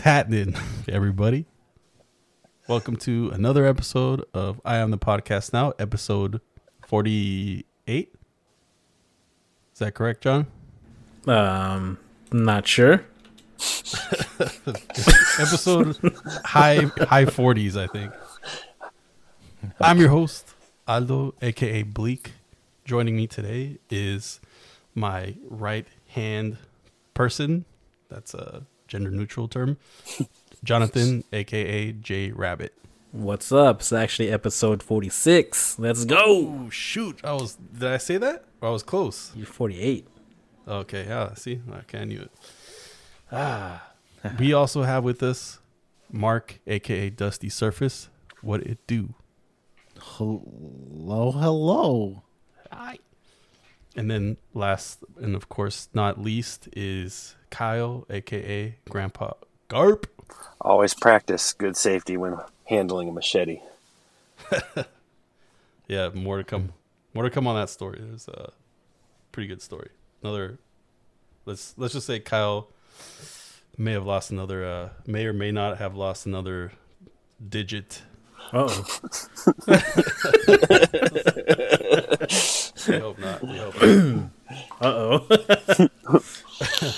[0.00, 0.54] What's happening,
[0.88, 1.44] everybody?
[2.66, 6.40] Welcome to another episode of I Am the Podcast Now, episode
[6.86, 8.14] 48.
[9.74, 10.46] Is that correct, John?
[11.26, 11.98] Um,
[12.32, 13.04] not sure.
[15.38, 15.98] episode
[16.46, 18.10] high high 40s, I think.
[19.82, 20.54] I'm your host,
[20.88, 22.32] Aldo, aka Bleak.
[22.86, 24.40] Joining me today is
[24.94, 26.56] my right hand
[27.12, 27.66] person.
[28.08, 29.78] That's a gender neutral term.
[30.64, 32.74] Jonathan, aka J Rabbit.
[33.12, 33.80] What's up?
[33.80, 35.78] It's actually episode 46.
[35.78, 36.16] Let's go.
[36.18, 37.20] Oh shoot!
[37.24, 38.44] I was did I say that?
[38.60, 39.32] I was close.
[39.34, 40.06] You're 48.
[40.68, 41.34] Okay, yeah.
[41.34, 42.30] See, I I knew it.
[43.32, 43.92] Ah,
[44.38, 45.60] we also have with us
[46.10, 48.10] Mark, aka Dusty Surface.
[48.42, 49.14] What it do?
[49.98, 52.22] Hello, hello.
[52.72, 52.98] Hi.
[53.96, 59.32] And then last and of course not least is Kyle, aka Grandpa
[59.68, 60.06] Garp.
[60.60, 63.60] Always practice good safety when handling a machete.
[65.90, 66.72] Yeah, more to come.
[67.14, 67.98] More to come on that story.
[68.00, 68.52] There's a
[69.32, 69.88] pretty good story.
[70.22, 70.60] Another
[71.46, 72.68] let's let's just say Kyle
[73.76, 76.70] may have lost another uh may or may not have lost another
[77.48, 78.02] digit.
[78.52, 78.68] Oh,
[82.86, 83.42] We hope not.
[83.42, 84.30] We hope not.
[84.80, 85.18] uh
[86.12, 86.28] oh.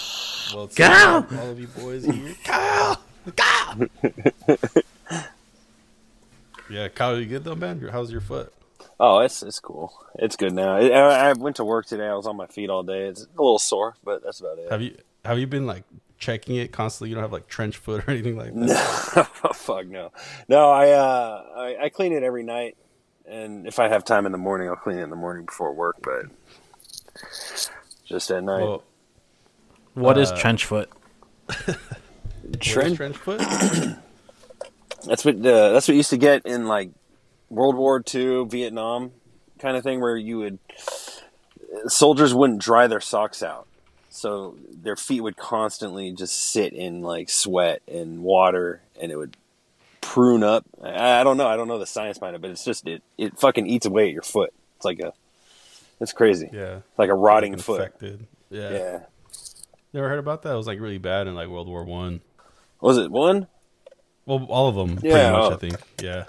[0.55, 1.27] Well, it's Kyle!
[1.39, 2.35] all of you boys here.
[2.45, 3.01] Kyle!
[3.37, 3.89] Kyle!
[6.71, 7.81] yeah, Kyle, you good though, man?
[7.91, 8.53] How's your foot?
[9.01, 9.93] Oh, it's it's cool.
[10.17, 10.77] It's good now.
[10.77, 12.07] I, I went to work today.
[12.07, 13.05] I was on my feet all day.
[13.05, 14.71] It's a little sore, but that's about it.
[14.71, 15.85] Have you have you been like
[16.19, 17.09] checking it constantly?
[17.09, 19.29] You don't have like trench foot or anything like that?
[19.45, 20.13] No, fuck no.
[20.49, 22.77] No, I, uh, I I clean it every night,
[23.27, 25.73] and if I have time in the morning, I'll clean it in the morning before
[25.73, 25.97] work.
[26.03, 26.27] But
[28.05, 28.83] just at night, Well,
[29.95, 30.91] What is Uh, trench foot?
[32.61, 32.97] trench.
[32.97, 33.41] trench foot?
[35.05, 36.91] That's what uh, that's what you used to get in like
[37.51, 39.11] World War II, Vietnam,
[39.59, 40.59] kind of thing, where you would
[41.89, 43.67] soldiers wouldn't dry their socks out,
[44.11, 49.37] so their feet would constantly just sit in like sweat and water, and it would
[50.01, 50.65] prune up.
[50.81, 51.49] I, I don't know.
[51.49, 54.07] I don't know the science behind it, but it's just it it fucking eats away
[54.07, 54.53] at your foot.
[54.77, 55.13] It's like a
[56.01, 56.49] it's crazy.
[56.53, 56.77] Yeah.
[56.77, 57.81] it's Like a rotting foot.
[57.81, 58.27] Infected.
[58.51, 58.71] Yeah.
[58.71, 59.01] Yeah.
[59.93, 60.53] Never heard about that?
[60.53, 62.21] It was like really bad in like World War One.
[62.81, 63.47] Was it one?
[64.27, 65.53] Well, all of them, pretty much, oh.
[65.53, 65.77] I think.
[66.03, 66.25] Yeah.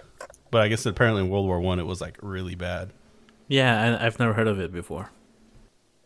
[0.51, 2.91] But I guess apparently in World War One it was like really bad.
[3.47, 5.09] Yeah, I, I've never heard of it before.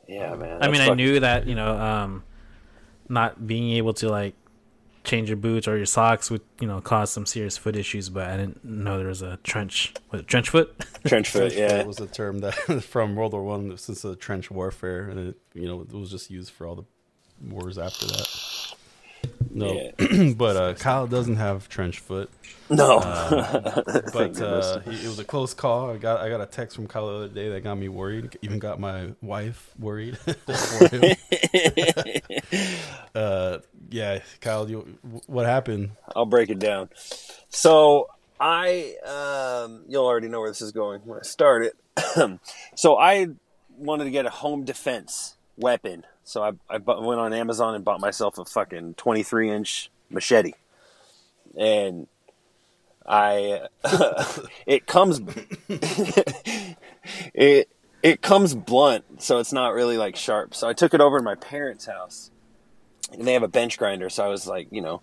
[0.07, 0.61] Yeah, man.
[0.61, 2.23] I mean, I fucking- knew that, you know, um,
[3.09, 4.35] not being able to, like,
[5.03, 8.29] change your boots or your socks would, you know, cause some serious foot issues, but
[8.29, 10.77] I didn't know there was a trench, what, trench foot?
[11.05, 11.51] trench foot.
[11.53, 11.77] Trench Yeah.
[11.79, 12.53] foot was a term that
[12.83, 16.29] from World War One since the trench warfare, and it you know it was just
[16.31, 16.83] used for all the
[17.41, 18.73] wars after that.
[19.49, 20.33] No, Yeah.
[20.37, 22.29] but uh, Kyle doesn't have trench foot.
[22.69, 22.99] No.
[24.13, 25.91] But uh, it was a close call.
[25.91, 28.37] I got I got a text from Kyle the other day that got me worried.
[28.41, 31.15] Even got my wife worried for him.
[33.15, 33.59] uh,
[33.89, 34.97] yeah, Kyle, you,
[35.27, 35.91] what happened?
[36.15, 36.89] I'll break it down.
[37.49, 38.07] So
[38.39, 42.39] I, um, you'll already know where this is going when I start it.
[42.75, 43.27] so I
[43.77, 46.05] wanted to get a home defense weapon.
[46.23, 50.53] So I, I went on Amazon and bought myself a fucking 23 inch machete.
[51.57, 52.07] And
[53.05, 53.67] I,
[54.65, 55.21] it comes,
[57.33, 57.69] it,
[58.03, 60.53] it comes blunt, so it's not really like sharp.
[60.53, 62.31] So I took it over to my parents' house
[63.11, 64.09] and they have a bench grinder.
[64.09, 65.01] So I was like, you know,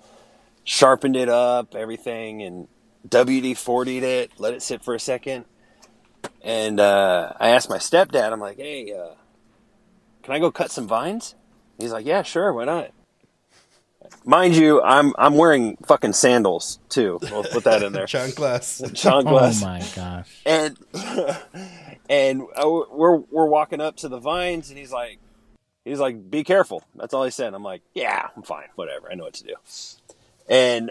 [0.65, 2.69] sharpened it up, everything, and
[3.09, 5.45] WD 40'd it, let it sit for a second.
[6.43, 9.15] And uh, I asked my stepdad, I'm like, hey, uh,
[10.25, 11.37] can I go cut some vines?
[11.79, 12.91] He's like, yeah, sure, why not?
[14.25, 17.19] Mind you, I'm I'm wearing fucking sandals too.
[17.23, 18.07] We'll put that in there.
[18.15, 18.83] John Glass.
[18.95, 20.41] Sean Oh my gosh.
[20.45, 20.77] and
[22.09, 25.19] and uh, we're we're walking up to the vines, and he's like,
[25.85, 27.55] he's like, "Be careful." That's all he said.
[27.55, 28.69] I'm like, "Yeah, I'm fine.
[28.75, 29.11] Whatever.
[29.11, 29.55] I know what to do."
[30.49, 30.91] And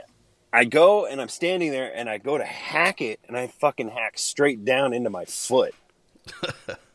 [0.52, 3.90] I go and I'm standing there, and I go to hack it, and I fucking
[3.90, 5.74] hack straight down into my foot,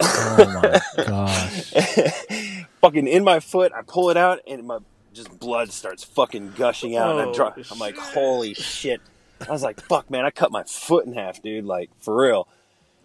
[0.00, 0.60] Oh
[0.96, 1.72] my gosh.
[2.80, 3.72] fucking in my foot.
[3.74, 4.78] I pull it out, and my
[5.12, 7.12] just blood starts fucking gushing out.
[7.12, 7.58] and I Oh, drop.
[7.70, 9.00] I'm like, "Holy shit!"
[9.46, 10.24] I was like, "Fuck, man!
[10.24, 11.64] I cut my foot in half, dude.
[11.64, 12.46] Like for real."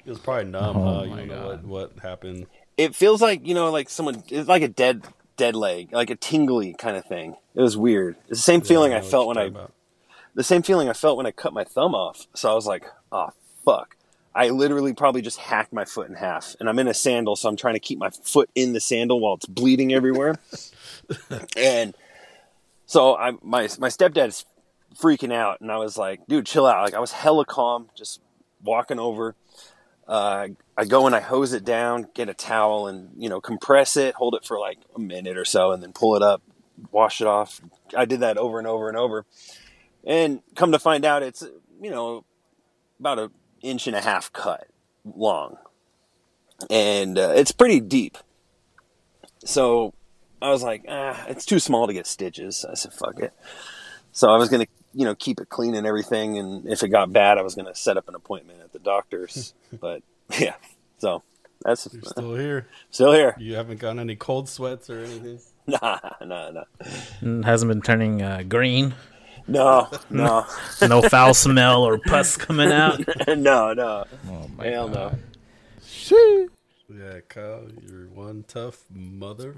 [0.05, 0.77] It was probably numb.
[0.77, 1.03] Oh huh?
[1.03, 1.65] You my don't know what, God.
[1.65, 2.45] what happened.
[2.77, 5.03] it feels like you know like someone it's like a dead
[5.37, 8.91] dead leg like a tingly kind of thing it was weird it's the same feeling
[8.91, 9.73] Yeah, i felt when I, about.
[10.33, 12.85] the same feeling i felt when i cut my thumb off so i was like
[13.11, 13.31] oh
[13.65, 13.97] fuck
[14.35, 17.49] i literally probably just hacked my foot in half and i'm in a sandal so
[17.49, 20.35] i'm trying to keep my foot in the sandal while it's bleeding everywhere
[21.57, 21.95] and
[22.85, 24.45] so I my my stepdad's
[24.97, 26.83] freaking out, and I was like, dude, chill out.
[26.83, 28.21] Like I was hella calm, just
[28.63, 29.35] walking over.
[30.07, 33.97] Uh, I go and I hose it down, get a towel, and you know compress
[33.97, 36.41] it, hold it for like a minute or so, and then pull it up,
[36.91, 37.59] wash it off.
[37.95, 39.25] I did that over and over and over,
[40.05, 41.41] and come to find out, it's
[41.81, 42.23] you know
[42.99, 43.29] about an
[43.65, 44.67] inch and a half cut
[45.03, 45.57] long,
[46.69, 48.17] and uh, it's pretty deep.
[49.43, 49.93] So
[50.41, 52.65] I was like, ah, it's too small to get stitches.
[52.69, 53.33] I said, fuck it.
[54.11, 57.11] So I was gonna, you know, keep it clean and everything, and if it got
[57.11, 59.53] bad, I was gonna set up an appointment at the doctor's.
[59.79, 60.01] but
[60.39, 60.55] yeah,
[60.99, 61.21] so
[61.63, 62.67] that's You're still here.
[62.91, 63.35] still here.
[63.37, 65.39] You haven't gotten any cold sweats or anything.
[65.67, 66.63] Nah, nah, nah.
[67.23, 68.93] Mm, Hasn't been turning uh, green.
[69.47, 70.45] No, no,
[70.87, 72.99] No foul smell or pus coming out.
[73.27, 74.05] no, no.
[74.29, 74.93] Oh my Hell no.
[75.09, 75.19] god.
[75.85, 76.49] Shit.
[76.87, 79.55] Yeah, Kyle, you're one tough mother.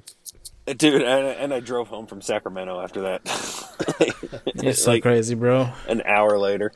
[0.66, 3.22] Dude, and, and I drove home from Sacramento after that.
[4.62, 5.70] You're so Like- crazy, bro.
[5.90, 6.72] an hour later.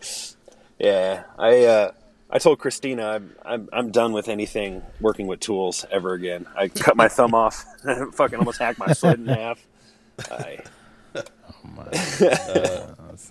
[0.80, 1.92] Yeah, I uh,
[2.30, 6.46] I told Christina I'm, I'm I'm done with anything working with tools ever again.
[6.56, 7.63] I cut my thumb off,
[8.13, 9.60] fucking almost hacked my foot in half.
[10.30, 10.60] I,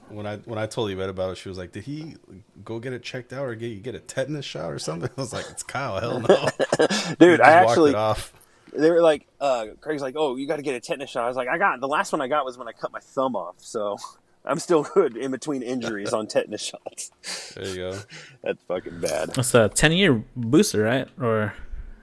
[0.08, 2.16] When I when I told Yvette about it, she was like, "Did he
[2.64, 5.20] go get it checked out or get you get a tetanus shot or something?" I
[5.20, 6.48] was like, "It's Kyle, hell no."
[7.18, 8.32] dude, I actually off.
[8.72, 11.24] they were like, uh, Craig's like, oh, you got to get a tetanus shot.
[11.24, 13.00] I was like, I got the last one I got was when I cut my
[13.00, 13.96] thumb off, so
[14.44, 17.10] I'm still good in between injuries on tetanus shots.
[17.54, 17.98] There you go.
[18.42, 19.34] That's fucking bad.
[19.34, 21.08] That's a ten year booster, right?
[21.20, 21.54] Or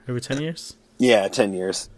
[0.06, 0.76] every ten years?
[0.98, 1.88] Yeah, ten years.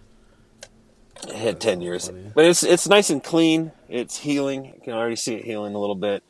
[1.29, 3.73] I had ten years, but it's it's nice and clean.
[3.89, 4.65] It's healing.
[4.67, 6.23] You can already see it healing a little bit.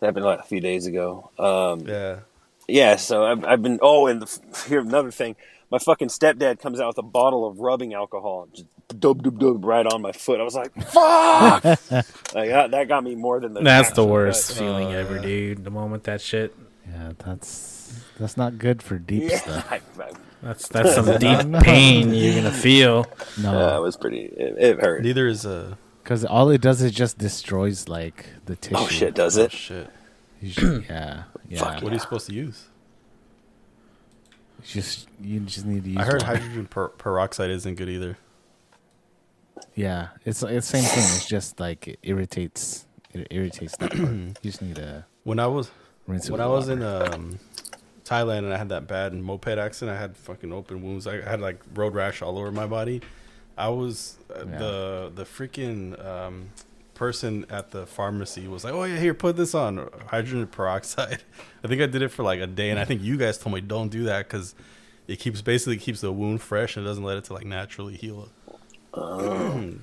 [0.00, 1.30] That happened like a few days ago.
[1.38, 2.20] Um, Yeah.
[2.68, 3.78] yeah, so I've, I've been.
[3.82, 5.36] Oh, and the, here another thing.
[5.70, 8.66] My fucking stepdad comes out with a bottle of rubbing alcohol, just
[9.00, 10.40] dub dub dub right on my foot.
[10.40, 11.64] I was like, "Fuck!"
[12.34, 13.60] like that, that got me more than the.
[13.60, 14.58] That's the worst cut.
[14.58, 15.64] feeling ever, dude.
[15.64, 16.54] The moment that shit.
[16.88, 19.72] Yeah, that's that's not good for deep Yeah, stuff.
[19.72, 20.10] I, I,
[20.44, 23.06] That's that's some deep pain you're gonna feel.
[23.40, 24.24] No, uh, it was pretty.
[24.26, 25.02] It, it hurt.
[25.02, 28.76] Neither is a because all it does is just destroys like the tissue.
[28.76, 29.14] Oh shit!
[29.14, 29.52] Does oh, it?
[29.52, 29.90] shit.
[30.42, 31.58] You should- yeah, yeah.
[31.58, 32.66] Fuck What are you supposed to use?
[34.62, 35.98] Just you just need to use.
[35.98, 36.26] I heard water.
[36.38, 38.18] hydrogen per- peroxide isn't good either.
[39.74, 41.04] Yeah, it's it's the same thing.
[41.16, 42.86] It's just like it irritates.
[43.12, 44.02] It irritates that part.
[44.08, 45.70] You just need to When I was
[46.06, 46.32] rinse it.
[46.32, 47.06] when with I was water.
[47.06, 47.38] in um,
[48.04, 51.06] Thailand and I had that bad moped accident, I had fucking open wounds.
[51.06, 53.00] I had like road rash all over my body.
[53.56, 54.58] I was uh, Yeah.
[54.58, 56.48] the the freaking um,
[56.94, 61.22] person at the pharmacy was like, "Oh yeah, here, put this on hydrogen peroxide."
[61.64, 63.54] I think I did it for like a day, and I think you guys told
[63.54, 64.54] me don't do that because
[65.06, 67.94] it keeps basically keeps the wound fresh and it doesn't let it to like naturally
[67.96, 68.28] heal.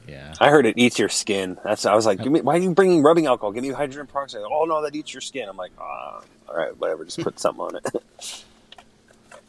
[0.07, 0.33] Yeah.
[0.39, 1.57] I heard it eats your skin.
[1.63, 3.51] That's I was like, Give me, why are you bringing rubbing alcohol?
[3.51, 4.41] Give me hydrogen peroxide.
[4.49, 5.47] Oh no, that eats your skin.
[5.49, 7.05] I'm like, ah, all right, whatever.
[7.05, 7.85] Just put something on it.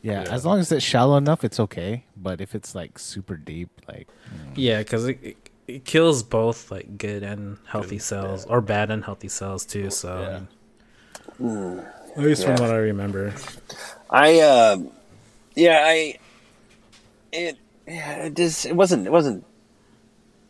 [0.02, 0.32] yeah, Yeah.
[0.32, 2.04] As long as it's shallow enough, it's okay.
[2.16, 4.08] But if it's like super deep, like
[4.54, 5.36] Yeah, because it, it
[5.68, 9.90] it kills both like good and healthy and cells, or bad and healthy cells too.
[9.90, 10.40] So Yeah.
[11.38, 11.78] I mean,
[12.16, 12.56] at least Yeah.
[12.56, 13.32] from what I remember.
[14.10, 14.90] I, um,
[15.54, 16.18] yeah, I,
[17.32, 17.56] it,
[17.86, 19.44] yeah, it just it wasn't it wasn't.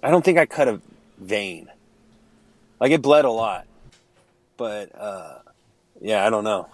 [0.03, 0.81] I don't think I cut a
[1.19, 1.69] vein.
[2.81, 3.67] Like it bled a lot,
[4.57, 5.39] but uh,
[6.01, 6.69] yeah, I don't know.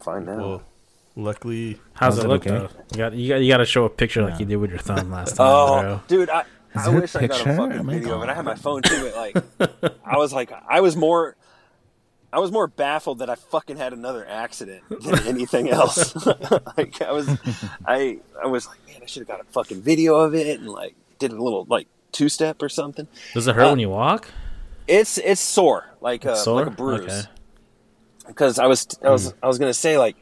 [0.00, 0.38] Find out.
[0.38, 0.62] Well,
[1.16, 2.50] luckily, How's Was it it look okay?
[2.58, 2.68] though?
[2.92, 4.78] You got you got you got to show a picture like you did with your
[4.78, 6.00] thumb last time, Oh, bro.
[6.08, 8.28] dude, I, I wish I got a fucking video of it.
[8.30, 9.10] I had my phone too.
[9.12, 9.16] But
[9.60, 11.36] like, I was like, I was more,
[12.32, 16.14] I was more baffled that I fucking had another accident than anything else.
[16.76, 17.28] like, I was,
[17.86, 20.68] I, I was like, man, I should have got a fucking video of it and
[20.68, 23.08] like did a little like two step or something.
[23.34, 24.28] Does it hurt Uh, when you walk?
[24.86, 26.56] It's it's sore, like a, Sore?
[26.64, 27.02] like a bruise.
[27.02, 27.22] Okay.
[28.26, 30.16] Because I was, I was, I was gonna say like.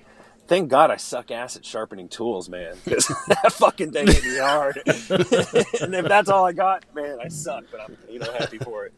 [0.48, 2.76] Thank God I suck ass at sharpening tools, man.
[2.84, 4.76] Because that fucking thing hit me hard.
[4.86, 7.64] and if that's all I got, man, I suck.
[7.72, 8.92] But I'm, you know, happy for it.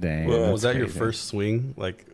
[0.00, 0.26] Dang.
[0.28, 1.74] was that's that your first swing?
[1.76, 2.06] Like,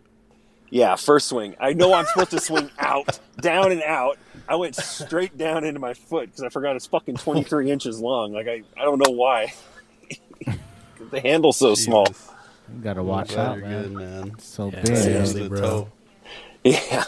[0.70, 1.54] Yeah, first swing.
[1.60, 4.18] I know I'm supposed to swing out, down and out.
[4.48, 8.32] I went straight down into my foot because I forgot it's fucking 23 inches long.
[8.32, 9.52] Like I, I don't know why.
[11.10, 12.06] the handle's so small.
[12.74, 13.82] You gotta watch out, man.
[13.82, 14.38] good, man.
[14.38, 14.96] So Yeah, big.
[14.96, 15.48] seriously.
[15.48, 15.60] Bro.
[15.60, 15.88] toe.
[16.64, 17.04] Yeah,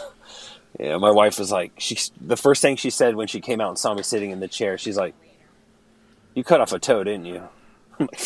[0.79, 0.97] yeah.
[0.97, 1.97] My wife was like, she.
[2.21, 4.47] The first thing she said when she came out and saw me sitting in the
[4.47, 5.15] chair, she's like,
[6.35, 7.41] "You cut off a toe, didn't you?"
[7.99, 8.19] I'm like,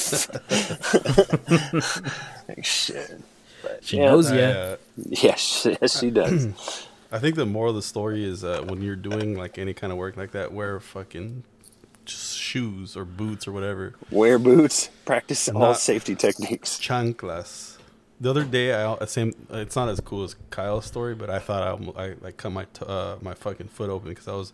[2.47, 3.21] like, shit.
[3.63, 4.45] But, She yeah, knows I, ya.
[4.45, 6.47] uh, Yes, yes, she does.
[7.11, 9.91] I think the moral of the story is uh, when you're doing like any kind
[9.91, 11.43] of work like that, wear fucking
[12.05, 13.93] shoes or boots or whatever.
[14.09, 14.89] Wear boots.
[15.05, 16.79] Practice all safety techniques.
[16.79, 17.77] chanclas.
[18.19, 19.33] The other day, I uh, same.
[19.49, 21.63] It's not as cool as Kyle's story, but I thought
[21.97, 24.53] I, I like cut my t- uh, my fucking foot open because I was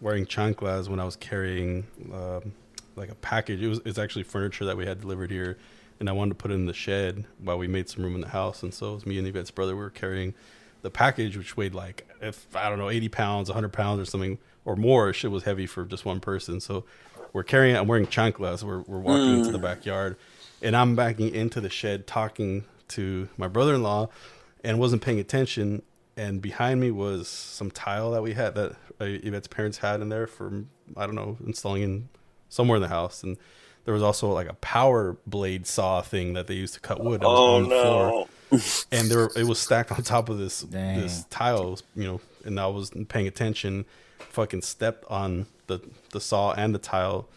[0.00, 2.52] wearing chanclas when I was carrying um,
[2.96, 3.62] like a package.
[3.62, 5.58] It was it's actually furniture that we had delivered here,
[6.00, 8.20] and I wanted to put it in the shed while we made some room in
[8.20, 8.62] the house.
[8.62, 9.74] And so it was me and Yvette's brother.
[9.74, 10.34] We were carrying
[10.82, 14.38] the package, which weighed like if I don't know, eighty pounds, hundred pounds, or something
[14.64, 15.12] or more.
[15.12, 16.60] Shit was heavy for just one person.
[16.60, 16.84] So
[17.32, 17.74] we're carrying.
[17.74, 17.78] it.
[17.78, 18.62] I'm wearing chanclas.
[18.62, 20.16] We're we're walking into the backyard,
[20.62, 24.08] and I'm backing into the shed talking to my brother-in-law,
[24.62, 25.82] and wasn't paying attention.
[26.16, 30.10] And behind me was some tile that we had that uh, Yvette's parents had in
[30.10, 30.64] there for
[30.96, 32.08] I don't know installing in
[32.48, 33.36] somewhere in the house, and
[33.84, 37.20] there was also like a power blade saw thing that they used to cut wood.
[37.20, 38.28] That was Oh on the floor no.
[38.92, 41.00] and there were, it was stacked on top of this Dang.
[41.00, 43.84] this tile, you know, and I was paying attention,
[44.18, 47.28] fucking stepped on the the saw and the tile,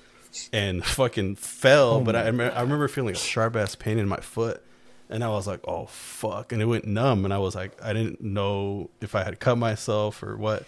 [0.51, 2.01] and fucking fell.
[2.01, 4.63] but I, remember, I remember feeling a sharp ass pain in my foot,
[5.09, 7.93] and I was like, oh fuck, and it went numb, and I was like, I
[7.93, 10.65] didn't know if I had cut myself or what,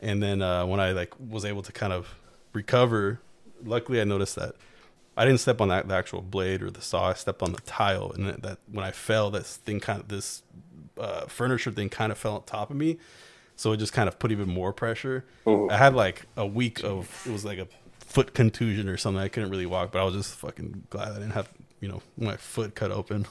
[0.00, 2.14] and then uh, when I like was able to kind of
[2.52, 3.20] recover,
[3.64, 4.54] luckily I noticed that.
[5.16, 7.08] I didn't step on that the actual blade or the saw.
[7.08, 10.08] I stepped on the tile, and that, that when I fell, this thing kind of
[10.08, 10.42] this
[10.96, 12.98] uh, furniture thing kind of fell on top of me,
[13.56, 15.24] so it just kind of put even more pressure.
[15.46, 17.66] I had like a week of it was like a
[17.98, 19.20] foot contusion or something.
[19.20, 21.48] I couldn't really walk, but I was just fucking glad I didn't have
[21.80, 23.26] you know my foot cut open.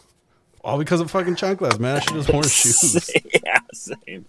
[0.63, 1.95] All because of fucking chanclas, man.
[1.95, 3.09] I should have worn shoes.
[3.45, 4.25] yeah, same.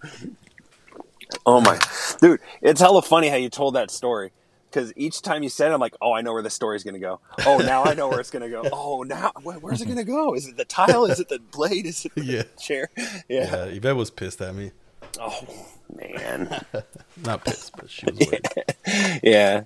[1.45, 1.77] Oh my,
[2.21, 4.31] dude, it's hella funny how you told that story.
[4.69, 6.99] Because each time you said it, I'm like, oh, I know where the story's gonna
[6.99, 7.19] go.
[7.45, 8.63] Oh, now I know where it's gonna go.
[8.73, 10.35] Oh, now wh- where's it gonna go?
[10.35, 11.05] Is it the tile?
[11.05, 11.85] Is it the blade?
[11.87, 12.43] Is it the Yeah.
[12.59, 12.89] chair?
[12.97, 13.63] Yeah, Yeah.
[13.65, 14.71] Yvette was pissed at me.
[15.19, 15.39] Oh
[15.95, 16.63] man.
[17.25, 19.21] Not pissed, but she was worried.
[19.23, 19.63] yeah.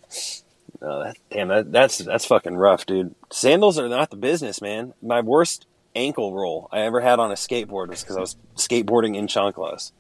[0.82, 3.14] No, that, damn, that, that's that's fucking rough, dude.
[3.32, 4.94] Sandals are not the business, man.
[5.02, 9.16] My worst ankle roll I ever had on a skateboard was because I was skateboarding
[9.16, 9.92] in chanclas,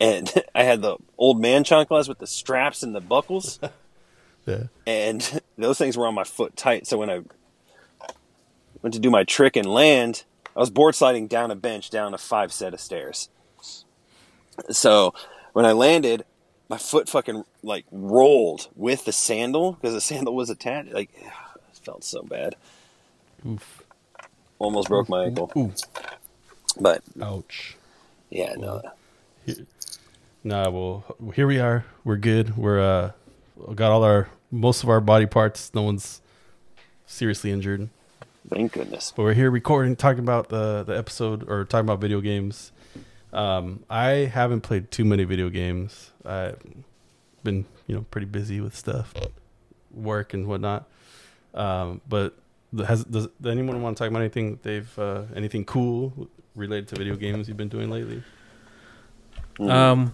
[0.00, 3.58] and I had the old man chanclas with the straps and the buckles,
[4.46, 4.64] Yeah.
[4.86, 6.86] and those things were on my foot tight.
[6.86, 7.20] So when I
[8.82, 10.24] went to do my trick and land,
[10.56, 13.28] I was board sliding down a bench down a five set of stairs.
[14.70, 15.14] So
[15.52, 16.24] when I landed,
[16.68, 20.92] my foot fucking like rolled with the sandal because the sandal was attached.
[20.92, 21.30] Like, it
[21.82, 22.56] felt so bad.
[23.46, 23.82] Oof.
[24.58, 25.50] Almost broke my ankle.
[25.56, 25.72] Ooh.
[26.80, 27.76] But Ouch.
[28.30, 28.80] yeah, no.
[30.44, 31.84] Nah, well, here we are.
[32.04, 32.56] We're good.
[32.56, 33.12] We're uh,
[33.74, 35.72] got all our most of our body parts.
[35.74, 36.20] No one's
[37.06, 37.88] seriously injured,
[38.48, 39.12] Thank goodness.
[39.14, 42.72] but we're here recording, talking about the the episode or talking about video games.
[43.32, 46.10] Um, I haven't played too many video games.
[46.24, 46.58] I've
[47.42, 49.14] been, you know, pretty busy with stuff,
[49.90, 50.86] work and whatnot.
[51.54, 52.36] Um, but
[52.86, 57.16] has does anyone want to talk about anything they've uh, anything cool related to video
[57.16, 58.22] games you've been doing lately?
[59.60, 60.12] Um,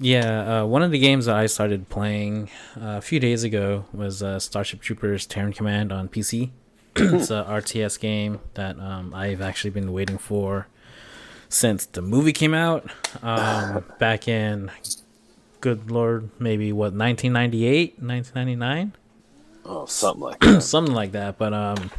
[0.00, 3.84] yeah, uh, one of the games that I started playing uh, a few days ago
[3.92, 6.50] was uh, Starship Troopers Terran Command on PC.
[6.96, 10.68] it's a RTS game that um, I've actually been waiting for
[11.50, 12.90] since the movie came out
[13.22, 14.70] um, back in,
[15.60, 18.94] good lord, maybe what, 1998, 1999?
[19.66, 20.62] Oh, something like that.
[20.62, 21.36] something like that.
[21.36, 21.90] But um,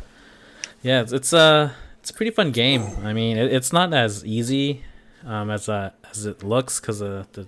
[0.81, 2.83] yeah, it's, it's a it's a pretty fun game.
[3.03, 4.83] I mean, it, it's not as easy
[5.23, 7.45] um as uh, as it looks because uh, the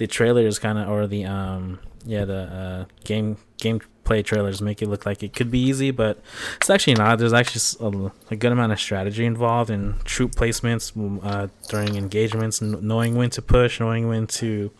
[0.00, 4.88] the trailers kind of or the um yeah the uh, game gameplay trailers make it
[4.88, 6.18] look like it could be easy, but
[6.56, 7.18] it's actually not.
[7.18, 12.62] There's actually a good amount of strategy involved in troop placements mm, uh, during engagements,
[12.62, 14.70] knowing when to push, knowing when to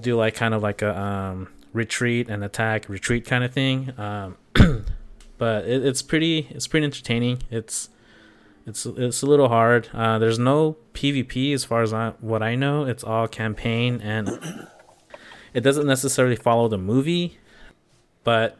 [0.00, 3.92] do like kind of like a um, retreat and attack, retreat kind of thing.
[3.96, 4.36] Um,
[5.38, 7.38] but it, it's pretty it's pretty entertaining.
[7.52, 7.88] It's
[8.66, 9.88] it's it's a little hard.
[9.92, 12.84] Uh, there's no PvP as far as I, what I know.
[12.84, 14.68] It's all campaign, and
[15.52, 17.38] it doesn't necessarily follow the movie,
[18.22, 18.56] but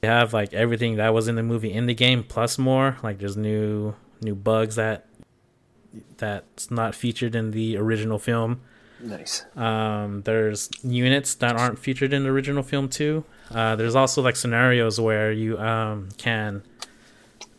[0.00, 2.96] they have like everything that was in the movie in the game plus more.
[3.02, 5.06] Like there's new new bugs that
[6.16, 8.60] that's not featured in the original film.
[9.00, 9.44] Nice.
[9.56, 13.24] Um, there's units that aren't featured in the original film too.
[13.50, 16.62] Uh, there's also like scenarios where you um, can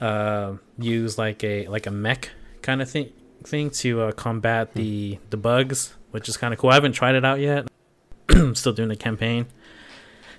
[0.02, 3.12] uh, use like a like a mech kind of thing
[3.44, 6.70] thing to uh, combat the the bugs, which is kind of cool.
[6.70, 7.68] I haven't tried it out yet.
[8.30, 9.48] I'm still doing the campaign,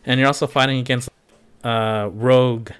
[0.04, 1.08] and you're also fighting against
[1.64, 2.70] uh, rogue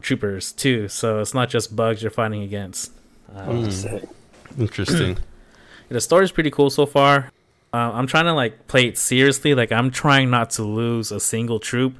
[0.00, 0.88] troopers too.
[0.88, 2.92] So it's not just bugs you're fighting against.
[3.34, 4.08] Um, Mm.
[4.58, 5.18] Interesting.
[5.88, 7.30] the story's pretty cool so far.
[7.72, 9.54] Uh, I'm trying to like play it seriously.
[9.54, 11.98] Like I'm trying not to lose a single troop,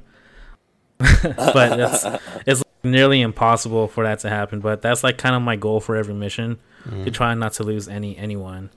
[0.99, 2.05] but it's
[2.45, 4.59] it's nearly impossible for that to happen.
[4.59, 6.59] But that's like kind of my goal for every mission
[7.03, 8.69] to try not to lose any anyone.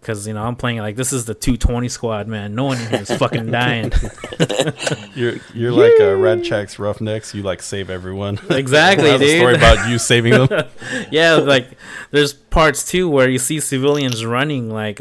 [0.00, 2.54] Because you know I'm playing like this is the 220 squad, man.
[2.56, 3.92] No one in here is fucking dying.
[5.14, 7.34] You're you're like uh, Rasczak's Roughnecks.
[7.34, 8.38] You like save everyone.
[8.50, 10.68] Exactly, Has a story about you saving them.
[11.10, 11.68] yeah, like
[12.10, 15.00] there's parts too where you see civilians running like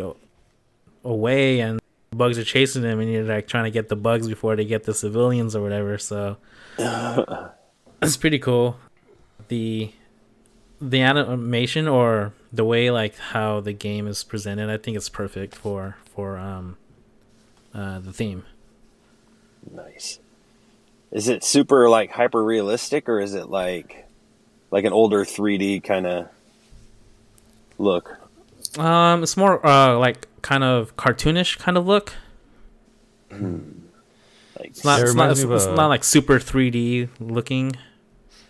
[1.04, 1.80] away and
[2.12, 4.84] bugs are chasing them and you're like trying to get the bugs before they get
[4.84, 5.98] the civilians or whatever.
[5.98, 6.38] So
[8.02, 8.78] it's pretty cool.
[9.48, 9.92] The
[10.80, 15.56] the animation or the way like how the game is presented, I think it's perfect
[15.56, 16.78] for for um
[17.74, 18.44] uh the theme.
[19.70, 20.20] Nice.
[21.12, 24.08] Is it super like hyper realistic or is it like
[24.72, 26.28] like an older 3D kind of
[27.78, 28.18] look?
[28.78, 32.14] Um it's more uh like kind of cartoonish kind of look.
[33.30, 37.74] Like It's not, it's, not, it's, me of it's not like super 3D looking.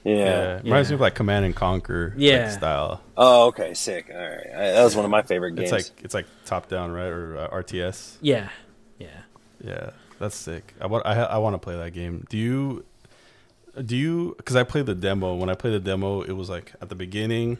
[0.03, 0.13] Yeah.
[0.13, 0.95] Yeah, reminds me Yeah.
[0.95, 3.01] of like Command and Conquer like, style.
[3.17, 4.09] Oh, okay, sick.
[4.13, 4.47] All right.
[4.51, 5.71] That was one of my favorite games.
[5.71, 8.17] It's like it's like top down, right, or uh, RTS.
[8.21, 8.49] Yeah,
[8.97, 9.07] yeah.
[9.63, 10.73] Yeah, that's sick.
[10.81, 12.25] I want I, I want to play that game.
[12.29, 12.83] Do you
[13.85, 15.35] do you because I played the demo.
[15.35, 17.57] When I played the demo, it was like at the beginning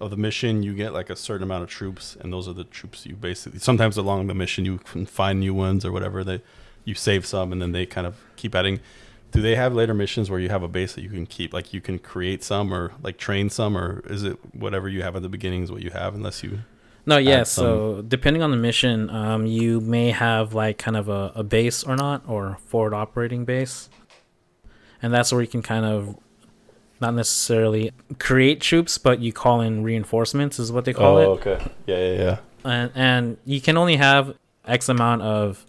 [0.00, 2.64] of the mission, you get like a certain amount of troops, and those are the
[2.64, 3.58] troops you basically.
[3.60, 6.24] Sometimes along the mission, you can find new ones or whatever.
[6.24, 6.42] They
[6.84, 8.80] you save some, and then they kind of keep adding.
[9.32, 11.72] Do they have later missions where you have a base that you can keep, like
[11.72, 15.22] you can create some or like train some, or is it whatever you have at
[15.22, 16.60] the beginning is what you have, unless you?
[17.06, 17.42] No, yeah.
[17.42, 21.82] So depending on the mission, um, you may have like kind of a, a base
[21.82, 23.88] or not, or forward operating base,
[25.00, 26.16] and that's where you can kind of
[27.00, 31.24] not necessarily create troops, but you call in reinforcements, is what they call it.
[31.24, 31.58] Oh, okay.
[31.86, 32.38] Yeah, yeah, yeah.
[32.64, 35.66] and and you can only have X amount of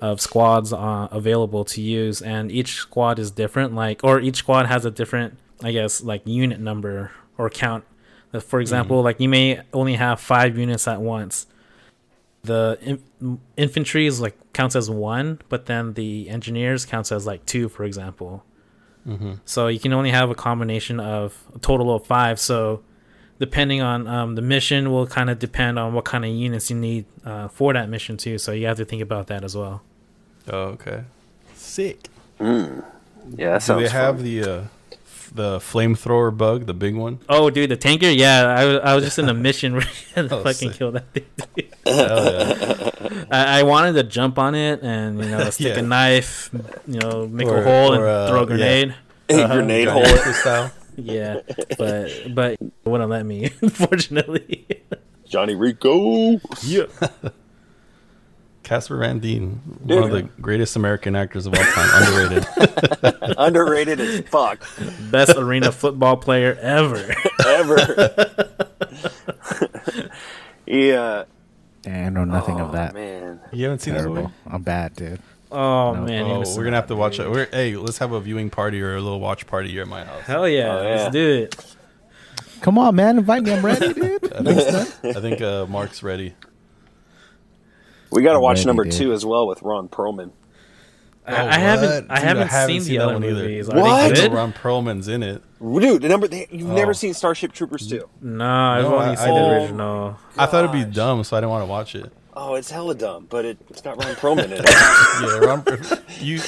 [0.00, 3.74] of squads uh, available to use, and each squad is different.
[3.74, 7.84] Like, or each squad has a different, I guess, like unit number or count.
[8.40, 11.46] For example, like you may only have five units at once.
[12.42, 17.46] The in- infantry is like counts as one, but then the engineers counts as like
[17.46, 18.44] two, for example.
[19.44, 22.38] So you can only have a combination of a total of five.
[22.40, 22.82] So
[23.38, 26.76] depending on um, the mission will kind of depend on what kind of units you
[26.76, 28.38] need uh, for that mission too.
[28.38, 29.82] So you have to think about that as well.
[30.48, 31.04] Oh, okay.
[31.54, 32.08] Sick.
[32.40, 34.24] yeah, that Do they have fun.
[34.24, 34.60] the uh,
[34.92, 37.18] f- the flamethrower bug, the big one?
[37.28, 38.08] Oh, dude, the tanker.
[38.08, 40.70] Yeah, I, was- I was just in a mission where you had to Oh, fucking
[40.70, 40.78] sick.
[40.78, 41.24] kill that thing.
[41.56, 41.68] dude.
[41.86, 43.24] Hell yeah.
[43.30, 45.80] I, I wanted to jump on it and you know stick Yeah.
[45.80, 46.50] a knife,
[46.86, 48.46] you know, make Or- a hole and uh, throw a yeah.
[48.46, 48.94] grenade.
[49.28, 50.16] A grenade Johnny hole.
[50.18, 50.72] Depp style.
[50.96, 51.40] Yeah,
[51.78, 54.66] but but it wouldn't let me, unfortunately.
[55.26, 56.40] Johnny Rico.
[56.62, 56.86] yeah.
[58.62, 60.00] Casper Van Dien, Dude.
[60.00, 62.46] one of the greatest American actors of all time, underrated.
[63.38, 64.66] Underrated as fuck.
[65.08, 67.14] Best arena football player ever.
[67.46, 68.66] Ever.
[70.66, 71.24] yeah.
[71.86, 72.92] I know nothing oh, of that.
[72.94, 73.38] Man.
[73.52, 74.22] You haven't seen that Terrible.
[74.22, 74.34] movie?
[74.48, 75.20] I'm bad, dude.
[75.52, 76.02] Oh No.
[76.02, 77.26] man, Oh, we're gonna have to out, watch dude.
[77.26, 77.30] it.
[77.30, 80.04] We're, hey, let's have a viewing party or a little watch party here at my
[80.04, 80.22] house.
[80.22, 80.88] Hell yeah, Oh, yeah.
[80.96, 81.76] let's do it.
[82.62, 83.18] Come on, man.
[83.18, 83.52] Invite me.
[83.52, 84.32] I'm ready, dude.
[84.34, 86.34] I think, I think uh, Mark's ready.
[88.10, 88.92] We got to watch ready, number dude.
[88.92, 90.30] two as well with Ron Perlman.
[91.26, 92.16] I, Oh, I haven't, what?
[92.18, 93.34] I haven't, I haven't seen, seen the that other one either.
[93.42, 93.66] movies.
[93.68, 93.78] What?
[93.78, 94.32] Are they good?
[94.32, 95.42] Ron Perlman's in it.
[95.60, 96.74] Dude, the number you've Oh.
[96.74, 98.08] never seen Starship Troopers 2.
[98.22, 99.62] No, I've No, only I- I seen the didn't.
[99.62, 100.18] original.
[100.38, 102.12] I thought it'd be dumb, so I didn't want to watch it.
[102.38, 104.64] Oh, it's hella dumb, but it, it's got Ron Perlman in it.
[105.22, 105.64] Yeah, Ron,
[106.20, 106.38] you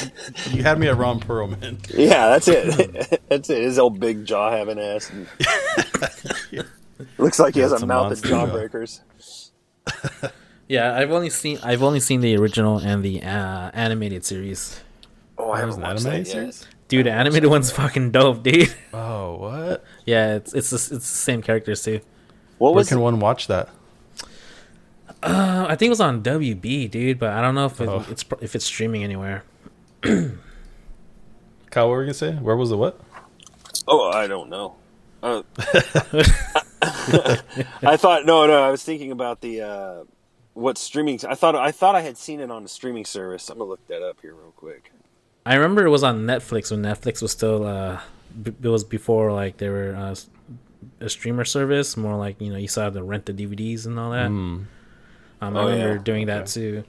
[0.50, 1.78] you had me at Ron Perlman.
[1.96, 3.20] yeah, that's it.
[3.30, 3.62] that's it.
[3.62, 5.08] His old big jaw having ass.
[5.10, 5.26] And
[7.18, 9.00] looks like he Yeah, has it's a a mouth of jawbreakers.
[10.68, 14.80] Yeah, I've only seen I've only seen the original and the uh, animated series.
[15.38, 16.32] Oh, I was haven't an watched that animated yet.
[16.32, 16.66] series?
[16.88, 18.74] Dude, the animated one's fucking dope, dude.
[18.92, 19.84] Oh, what?
[20.04, 22.00] Yeah, it's it's the, it's the same characters too.
[22.58, 23.02] What Where was can it?
[23.02, 23.70] one watch that?
[25.22, 28.04] Uh, I think it was on WB, dude, but I don't know if it, Oh.
[28.08, 29.42] it's if it's streaming anywhere.
[30.02, 30.28] Kyle,
[31.88, 32.32] what were you gonna say?
[32.34, 33.00] Where was the what?
[33.86, 34.76] Oh, I don't know.
[35.22, 35.42] Uh,
[37.82, 38.62] I thought no, no.
[38.62, 40.04] I was thinking about the uh,
[40.54, 41.18] what streaming.
[41.28, 43.48] I thought I thought I had seen it on a streaming service.
[43.50, 44.92] I'm gonna look that up here real quick.
[45.44, 48.00] I remember it was on Netflix when Netflix was still uh,
[48.42, 50.28] b- it was before like they were uh, s-
[51.00, 54.10] a streamer service, more like you know you saw to rent the DVDs and all
[54.12, 54.28] that.
[54.28, 54.62] Hmm.
[55.40, 56.02] Um, Oh, I remember yeah.
[56.02, 56.52] doing that Okay.
[56.52, 56.84] too.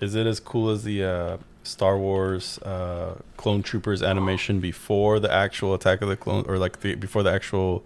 [0.00, 5.32] Is it as cool as the uh, Star Wars uh, Clone Troopers animation before the
[5.32, 7.84] actual Attack of the Clone, or like the, before the actual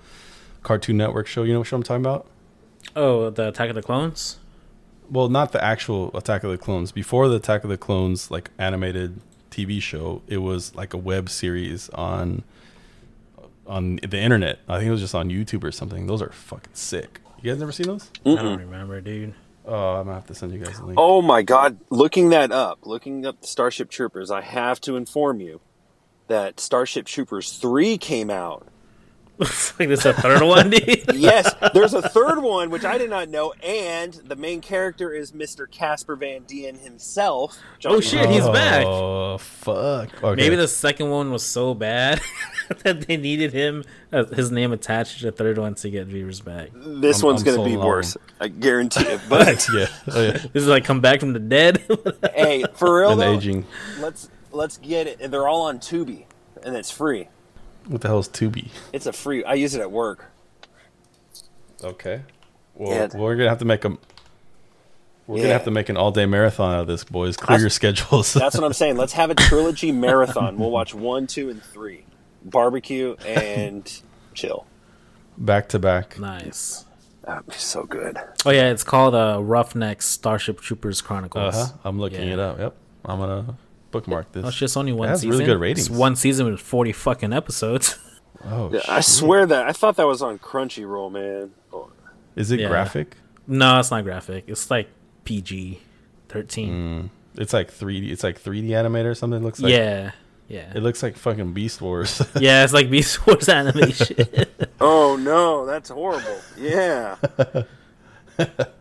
[0.62, 1.42] Cartoon Network show?
[1.44, 2.26] You know what show I'm talking about?
[2.96, 4.38] Oh, the Attack of the Clones.
[5.11, 6.90] well, not the actual Attack of the Clones.
[6.92, 11.28] Before the Attack of the Clones, like animated TV show, it was like a web
[11.28, 12.42] series on
[13.66, 14.58] on the internet.
[14.66, 16.06] I think it was just on YouTube or something.
[16.06, 17.20] Those are fucking sick.
[17.42, 18.11] You guys never seen those?
[18.27, 19.35] I don't remember, dude.
[19.64, 20.98] Oh, I'm gonna have to send you guys a link.
[20.98, 21.79] Oh my god!
[21.90, 25.61] Looking that up, looking up Starship Troopers, I have to inform you
[26.27, 28.66] that Starship Troopers three came out.
[29.38, 30.72] Looks like there's a third one.
[31.14, 35.33] Yes, there's a third one which I did not know, and the main character is
[35.33, 35.68] Mr.
[35.70, 37.59] Casper Van Dien himself.
[37.85, 38.85] Oh, shit, he's back.
[38.87, 40.22] Oh fuck!
[40.22, 40.35] Okay.
[40.37, 42.20] Maybe the second one was so bad
[42.85, 46.40] that they needed him, uh, his name attached to the third one to get viewers
[46.40, 46.68] back.
[46.74, 47.87] This I'm- one's I'm going so to be long.
[47.87, 48.16] worse.
[48.40, 49.20] I guarantee it.
[49.29, 50.33] But yeah, oh, yeah.
[50.33, 51.83] This is like come back from the dead.
[52.35, 53.66] hey, for real and though, aging.
[54.01, 55.31] let's let's get it.
[55.31, 56.27] They're all on Tubi,
[56.62, 57.29] and it's free.
[57.88, 58.68] What the hell is Tubi?
[58.92, 59.42] It's a free.
[59.44, 60.27] I use it at work.
[61.83, 62.22] Okay.
[62.74, 63.09] Well, Yeah.
[63.16, 63.96] we're gonna have to make a.
[65.27, 65.42] We're Yeah.
[65.42, 67.37] gonna have to make an all-day marathon out of this, boys.
[67.37, 68.33] Clear That's- your schedules.
[68.33, 68.96] That's what I'm saying.
[68.96, 70.59] Let's have a trilogy marathon.
[70.59, 72.05] We'll watch one, two, and three.
[72.44, 73.90] Barbecue and
[74.35, 74.66] chill.
[75.37, 76.18] back to back.
[76.18, 76.85] nice.
[77.24, 78.16] That'd be so good.
[78.46, 81.55] Oh yeah, it's called uh, Roughneck Starship Troopers Uh Chronicles.
[81.55, 81.66] huh.
[81.85, 82.33] I'm looking Yeah.
[82.35, 82.59] it up.
[82.59, 82.74] Yep.
[83.05, 83.57] I'm gonna
[83.90, 84.44] bookmark oh, this.
[84.44, 85.31] Oh, it's just only one has season.
[85.31, 85.88] really good ratings.
[85.88, 87.98] It's one season with forty fucking episodes.
[88.44, 91.53] oh, Yeah, I swear that I thought that was on Crunchyroll, man.
[91.72, 91.90] Oh,
[92.37, 92.68] Is it Yeah.
[92.68, 93.16] graphic?
[93.46, 94.44] no, it's not graphic.
[94.46, 94.88] It's like
[95.24, 95.81] PG
[96.29, 97.11] thirteen.
[97.37, 97.40] Mm.
[97.40, 98.11] It's like 3D.
[98.11, 99.40] It's like 3D animated or something.
[99.40, 99.70] It looks like.
[99.72, 100.11] yeah,
[100.48, 102.20] yeah, It looks like fucking Beast Wars.
[102.40, 102.64] yeah.
[102.64, 104.16] It's like Beast Wars animation.
[104.81, 106.40] Oh no, that's horrible.
[106.57, 107.14] Yeah,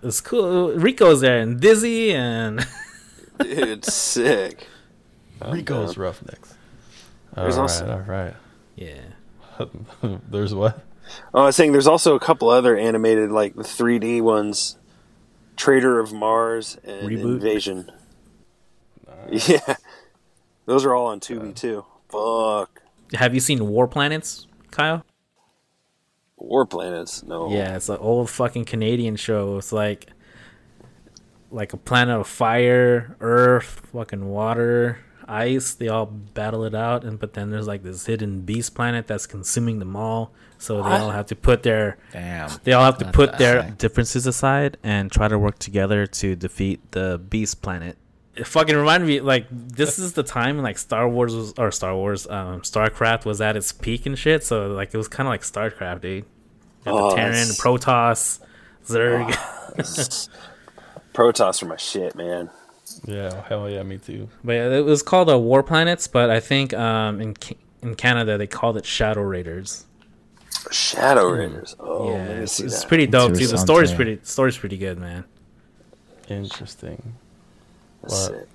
[0.04, 0.74] it's cool.
[0.74, 2.66] Rico's there and Dizzy and
[3.40, 4.68] dude, sick.
[5.42, 6.56] Oh, Rico's Roughnecks.
[7.36, 8.34] All There's right, also- all right.
[8.76, 9.02] yeah.
[10.30, 10.84] There's what?
[11.34, 14.78] Oh, I was saying there's also a couple other animated, like the 3D ones,
[15.56, 17.36] Traitor of Mars and Reboot?
[17.36, 17.92] Invasion.
[19.30, 19.76] Yeah,
[20.66, 21.84] those are all on Tubi too.
[22.10, 22.82] Fuck,
[23.14, 25.04] Have you seen War Planets, Kyle?
[26.38, 27.24] War Planets.
[27.24, 27.50] No.
[27.52, 29.58] Yeah, it's an old fucking Canadian show.
[29.58, 30.08] It's like
[31.52, 35.74] like a planet of fire, earth, fucking water, ice.
[35.74, 39.26] They all battle it out, and but then there's like this hidden beast planet that's
[39.28, 40.32] consuming them all.
[40.60, 42.50] So they all have to put their Damn.
[42.64, 43.78] they all have to What put their heck?
[43.78, 47.96] differences aside and try to work together to defeat the beast planet.
[48.36, 51.96] It fucking reminded me like this is the time like Star Wars was or Star
[51.96, 54.44] Wars um StarCraft was at its peak and shit.
[54.44, 56.26] So like it was kind of like StarCraft, dude.
[56.88, 58.40] Oh, the Terran, Protoss,
[58.86, 59.30] Zerg.
[61.14, 62.50] Protoss are my shit, man.
[63.06, 64.30] Yeah, hell yeah, me too.
[64.44, 67.36] But yeah, it was called uh, War Planets, but I think um, in
[67.82, 69.86] in Canada they called it Shadow Raiders.
[70.72, 71.76] Shadow Raiders.
[71.80, 73.48] Oh, yeah, it's, it's pretty dope too.
[73.48, 75.24] The story's pretty the story's pretty good, man.
[76.30, 77.14] Interesting.
[78.02, 78.38] That's What?
[78.40, 78.50] it.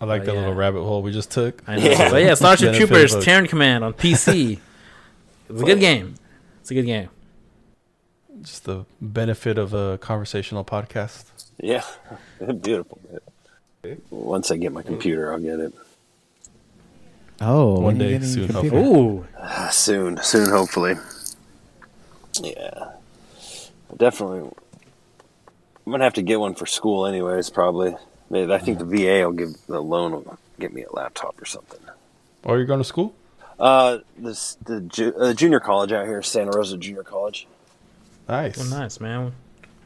[0.00, 0.38] I like Oh, that yeah.
[0.40, 1.62] little rabbit hole we just took.
[1.66, 1.82] I know.
[1.90, 2.10] Yeah.
[2.10, 4.58] But yeah, Starship Troopers, Terran Command on PC.
[5.48, 6.16] It's a good game.
[6.60, 7.08] It's a good game.
[8.42, 11.26] Just the benefit of a conversational podcast.
[11.58, 11.84] Yeah,
[12.60, 12.98] beautiful.
[13.10, 13.20] Man.
[14.10, 15.74] Once I get my computer, I'll get it.
[17.40, 18.82] Oh, One day soon, your hopefully.
[18.82, 20.94] Ooh, Ah, soon, soon, hopefully.
[22.40, 22.92] Yeah,
[23.96, 24.50] definitely.
[25.86, 27.50] I'm gonna have to get one for school, anyways.
[27.50, 27.96] Probably.
[28.30, 31.44] Maybe I think the VA will give the loan will get me a laptop or
[31.44, 31.80] something.
[32.44, 33.14] Or you're going to school?
[33.58, 37.46] Uh, this the ju- uh, junior college out here, Santa Rosa Junior College.
[38.28, 38.56] Nice.
[38.56, 39.32] well, nice man.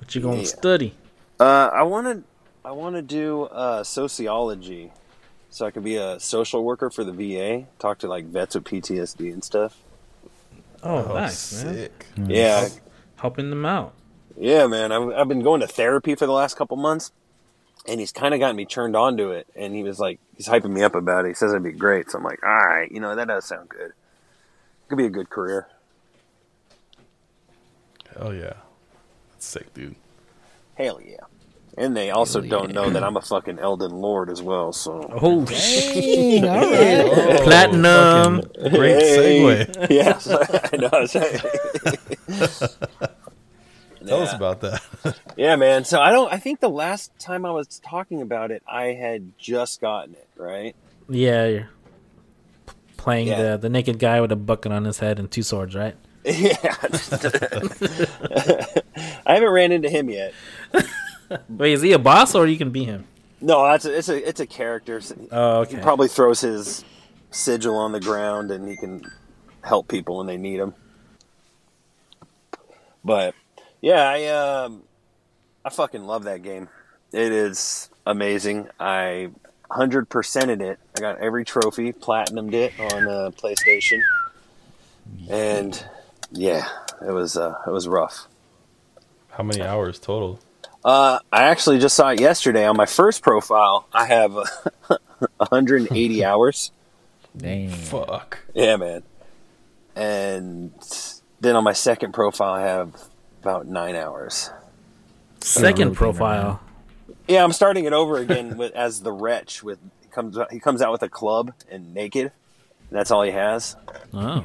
[0.00, 0.44] What you gonna Yeah.
[0.44, 0.94] study?
[1.40, 2.22] Uh, I want to,
[2.68, 4.92] I want to do uh, sociology,
[5.48, 7.64] so I could be a social worker for the VA.
[7.78, 9.78] Talk to like vets with PTSD and stuff.
[10.82, 11.74] Oh, Oh, nice man.
[11.74, 12.06] sick.
[12.26, 12.68] Yeah,
[13.16, 13.94] Helping them out.
[14.36, 14.92] yeah, man.
[14.92, 17.10] I've, I've been going to therapy for the last couple months,
[17.86, 19.46] and he's kind of gotten me turned on to it.
[19.56, 21.28] And he was like, he's hyping me up about it.
[21.28, 22.10] He says it'd be great.
[22.10, 23.92] So I'm like, all right, you know, that does sound good.
[24.90, 25.68] Could be a good career.
[28.14, 28.52] Hell yeah.
[29.32, 29.96] That's sick, dude.
[30.74, 31.16] Hell yeah.
[31.78, 32.74] And they also Hell don't yeah.
[32.74, 34.72] know that I'm a fucking Elden Lord as well.
[34.72, 36.42] So Oh shit!
[36.42, 37.40] Dang, all right.
[37.42, 38.42] Platinum.
[38.42, 39.86] fucking Great segue.
[39.90, 40.88] yes, I know.
[40.88, 43.08] what I'm.
[44.08, 44.82] Tell us about that.
[45.36, 45.84] Yeah, man.
[45.84, 46.32] So I don't.
[46.32, 50.28] I think the last time I was talking about it, I had just gotten it
[50.36, 50.74] right.
[51.08, 51.68] Yeah, you're
[52.96, 53.52] playing Yeah.
[53.52, 55.94] the the naked guy with a bucket on his head and two swords, right?
[56.24, 56.56] Yeah.
[59.26, 60.34] I haven't ran into him yet.
[61.48, 63.04] Wait, is he a boss or you can be him?
[63.40, 65.00] No, that's a, it's a it's a character.
[65.30, 65.82] Oh, He okay.
[65.82, 66.84] probably throws his
[67.30, 69.02] sigil on the ground, and he can
[69.62, 70.74] help people when they need him.
[73.04, 73.34] But
[73.80, 74.82] yeah, I um,
[75.64, 76.68] I fucking love that game.
[77.12, 78.68] It is amazing.
[78.80, 79.30] I
[79.70, 80.78] hundred percented it.
[80.96, 84.02] I got every trophy, platinumed it on uh, PlayStation,
[85.30, 85.84] and
[86.32, 86.66] yeah,
[87.06, 88.26] it was uh, it was rough.
[89.30, 90.40] How many hours total?
[90.84, 93.86] Uh, I actually just saw it yesterday on my first profile.
[93.92, 94.36] I have
[94.90, 94.96] uh,
[95.38, 96.70] 180 hours.
[97.36, 97.70] Damn.
[97.70, 98.38] Fuck.
[98.54, 99.02] Yeah, man.
[99.94, 100.72] And
[101.40, 102.94] then on my second profile, I have
[103.42, 104.50] about nine hours.
[105.40, 106.60] Second really profile.
[107.26, 109.62] Yeah, I'm starting it over again with as the wretch.
[109.62, 112.32] With he comes he comes out with a club and naked.
[112.90, 113.76] And that's all he has.
[114.14, 114.44] Oh.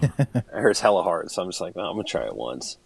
[0.54, 2.78] I heard it's hella hard, so I'm just like, oh, I'm gonna try it once.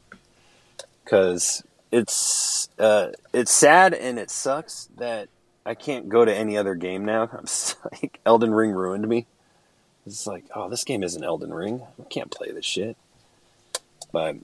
[1.05, 5.30] Cause it's uh, it's sad and it sucks that
[5.65, 7.23] I can't go to any other game now.
[7.34, 9.26] I'm just like Elden Ring ruined me.
[10.06, 11.82] It's like, oh, this game isn't Elden Ring.
[12.00, 12.95] I can't play this shit.
[14.12, 14.38] But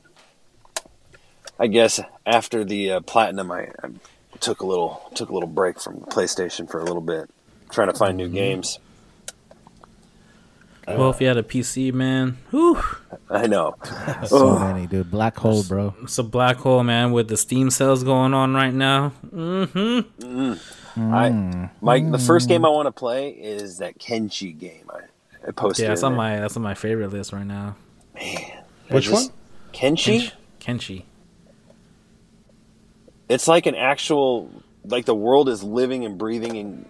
[1.57, 3.89] I guess after the uh, platinum, I, I
[4.41, 7.29] took a little took a little break from PlayStation for a little bit,
[7.69, 8.79] trying to find new games.
[10.87, 12.81] Well, if you had a PC, man, whew,
[13.29, 13.75] I know.
[14.25, 15.09] So many, dude.
[15.11, 15.95] Black hole, bro.
[16.03, 19.13] it's a black hole, man, with the Steam sales going on right now.
[19.33, 20.53] Mm-hmm.
[21.13, 24.89] I my the first game I want to play is that Kenshi game.
[24.89, 25.83] I, I posted.
[25.83, 26.17] Yeah, that's on there.
[26.17, 27.75] my that's on my favorite list right now.
[28.15, 28.53] I
[28.89, 29.39] Which just- one?
[29.73, 30.31] Kenshi.
[30.59, 31.03] Kenshi.
[33.29, 34.51] It's like an actual
[34.85, 36.85] like the world is living and breathing, and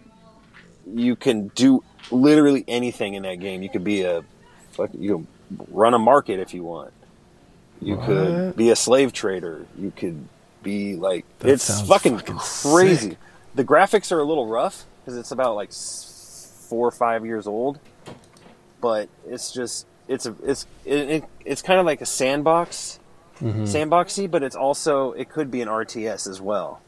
[0.99, 3.61] you can do literally anything in that game.
[3.63, 4.23] You could be a.
[4.97, 6.91] You can run a market if you want.
[7.81, 9.65] You could be a slave trader.
[9.77, 10.27] You could
[10.63, 13.09] be like That it's fucking, fucking crazy.
[13.11, 13.17] sick.
[13.55, 17.79] The graphics are a little rough because it's about like four or five years old,
[18.81, 22.99] but it's just it's a it's it, it, it's kind of like a sandbox
[23.41, 23.63] Mm-hmm.
[23.63, 26.79] sandboxy, but it's also it could be an RTS as well.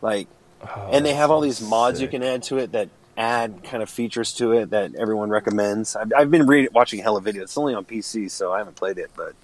[0.00, 0.28] Like,
[0.64, 3.82] Oh, and they have all these mods you can add to it that add kind
[3.82, 5.96] of features to it that everyone recommends.
[5.96, 7.42] I've, I've been reading, watching hella videos.
[7.42, 9.34] It's only on PC, so I haven't played it, but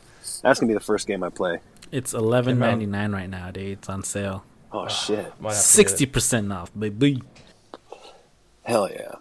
[0.43, 1.61] that's gonna be the first game I play.
[1.91, 3.79] It's eleven ninety nine right now, dude.
[3.79, 4.45] It's on sale.
[4.73, 5.17] Oh shit!
[5.19, 5.57] Might have to get it.
[5.57, 7.23] Sixty percent off, baby.
[8.65, 9.15] Hell yeah!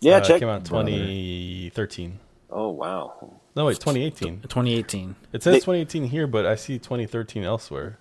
[0.00, 2.18] Yeah, Uh, it came out 2013.
[2.50, 3.34] Oh wow!
[3.54, 4.42] No, wait, 2018.
[4.48, 5.16] Twenty eighteen.
[5.32, 7.98] It says 2018 here, but I see 2013 elsewhere.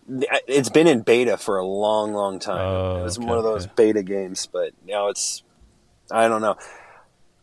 [0.47, 2.61] It's been in beta for a long, long time.
[2.61, 3.73] Oh, it was okay, one of those okay.
[3.75, 5.43] beta games, but now it's
[6.11, 6.55] I don't know.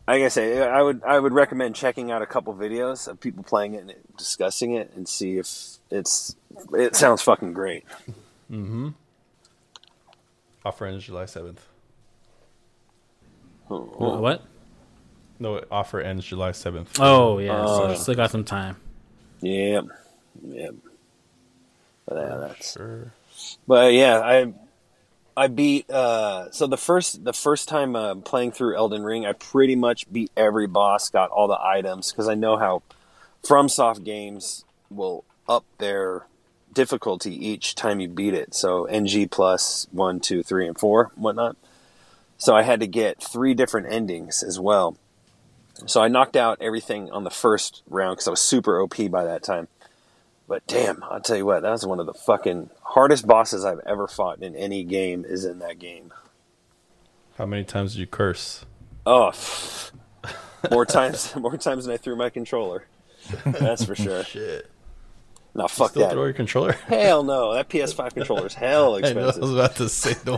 [0.07, 3.43] Like I say, I would I would recommend checking out a couple videos of people
[3.43, 5.47] playing it and discussing it and see if
[5.89, 6.35] it's
[6.73, 7.85] it sounds fucking great.
[8.51, 8.89] Mm-hmm.
[10.63, 11.57] Offer ends July 7th.
[13.67, 14.43] What?
[15.39, 16.87] No, offer ends July 7th.
[16.99, 17.93] Oh yeah, so Oh.
[17.95, 18.77] still got some time.
[19.41, 19.81] Yeah,
[20.43, 20.69] yeah.
[22.05, 23.11] But yeah, that's Sure.
[23.67, 24.53] But yeah, I
[25.37, 29.33] I beat uh so the first the first time uh, playing through Elden Ring, I
[29.33, 32.83] pretty much beat every boss, got all the items because I know how
[33.43, 36.25] FromSoft games will up their
[36.73, 38.53] difficulty each time you beat it.
[38.53, 41.55] So NG plus one, two, three, and four, whatnot.
[42.37, 44.97] So I had to get three different endings as well.
[45.85, 49.23] So I knocked out everything on the first round because I was super OP by
[49.23, 49.67] that time.
[50.47, 53.79] But damn, I'll tell you what, that was one of the fucking hardest bosses I've
[53.85, 56.13] ever fought in any game is in that game.
[57.37, 58.63] How many times did you curse?
[59.05, 59.31] Oh,
[60.71, 62.85] more times, more times than I threw my controller.
[63.45, 64.23] That's for sure.
[64.25, 64.69] Shit.
[65.55, 66.11] No, fuck Still that.
[66.11, 66.73] throw your controller?
[66.73, 70.37] Hell no, that PS5 controller's hell I know, I was about to say, no.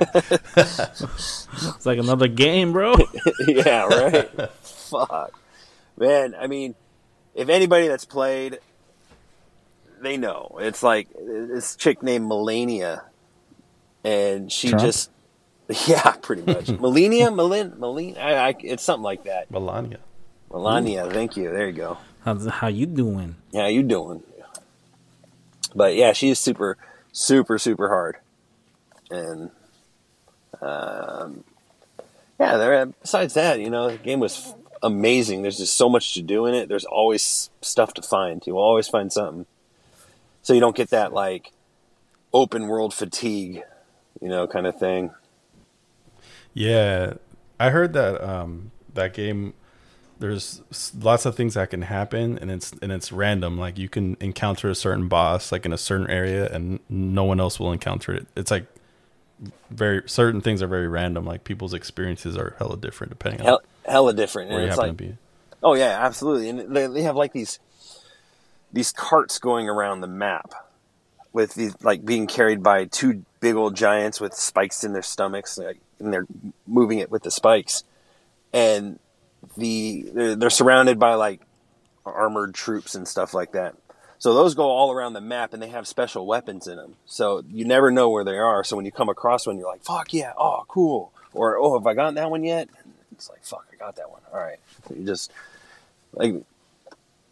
[0.55, 2.95] It's like another game, bro.
[3.47, 4.51] yeah, right.
[4.61, 5.39] Fuck,
[5.97, 6.35] man.
[6.39, 6.75] I mean,
[7.33, 8.59] if anybody that's played,
[10.01, 13.03] they know it's like this chick named Melania,
[14.03, 14.83] and she Trump?
[14.83, 15.11] just,
[15.87, 16.69] yeah, pretty much.
[16.79, 18.19] Melania, Melin, Melina.
[18.19, 19.49] I, I, it's something like that.
[19.51, 19.99] Melania.
[20.51, 21.51] Melania, thank you.
[21.51, 21.97] There you go.
[22.23, 23.35] How's, how you doing?
[23.51, 24.23] Yeah, you doing?
[25.75, 26.77] But yeah, she's super,
[27.11, 28.17] super, super hard,
[29.11, 29.51] and
[30.61, 31.43] um,
[32.39, 32.57] yeah.
[32.57, 32.85] There.
[32.85, 35.41] Besides that, you know, the game was amazing.
[35.41, 36.69] There's just so much to do in it.
[36.69, 38.45] There's always stuff to find.
[38.45, 39.45] You will always find something,
[40.47, 41.51] so you don't get that like
[42.31, 43.63] open world fatigue,
[44.21, 45.11] you know, kind of thing.
[46.53, 47.15] Yeah,
[47.59, 49.55] I heard that um, that game.
[50.19, 50.61] There's
[50.97, 53.57] lots of things that can happen, and it's and it's random.
[53.57, 57.41] Like you can encounter a certain boss, like in a certain area, and no one
[57.41, 58.25] else will encounter it.
[58.37, 58.67] It's like
[59.69, 61.25] very certain things are very random.
[61.25, 64.49] Like people's experiences are hella different depending on hella different.
[64.49, 65.17] where And you it's happen like, to be.
[65.61, 66.47] Oh yeah, absolutely.
[66.47, 67.59] And they, they have like these
[68.71, 70.53] these carts going around the map,
[71.33, 75.57] with these like being carried by two big old giants with spikes in their stomachs,
[75.57, 76.27] like, and they're
[76.65, 77.83] moving it with the spikes,
[78.53, 78.99] and
[79.57, 81.41] the they're, they're surrounded by like
[82.05, 83.75] armored troops and stuff like that.
[84.19, 86.95] So those go all around the map, and they have special weapons in them.
[87.05, 88.63] So you never know where they are.
[88.63, 90.33] So when you come across one, you're like, "Fuck yeah!
[90.37, 92.67] Oh, cool!" Or "Oh, have I gotten that one yet?"
[93.11, 94.59] It's like, "Fuck, I got that one." All right,
[94.95, 95.31] you just
[96.13, 96.35] like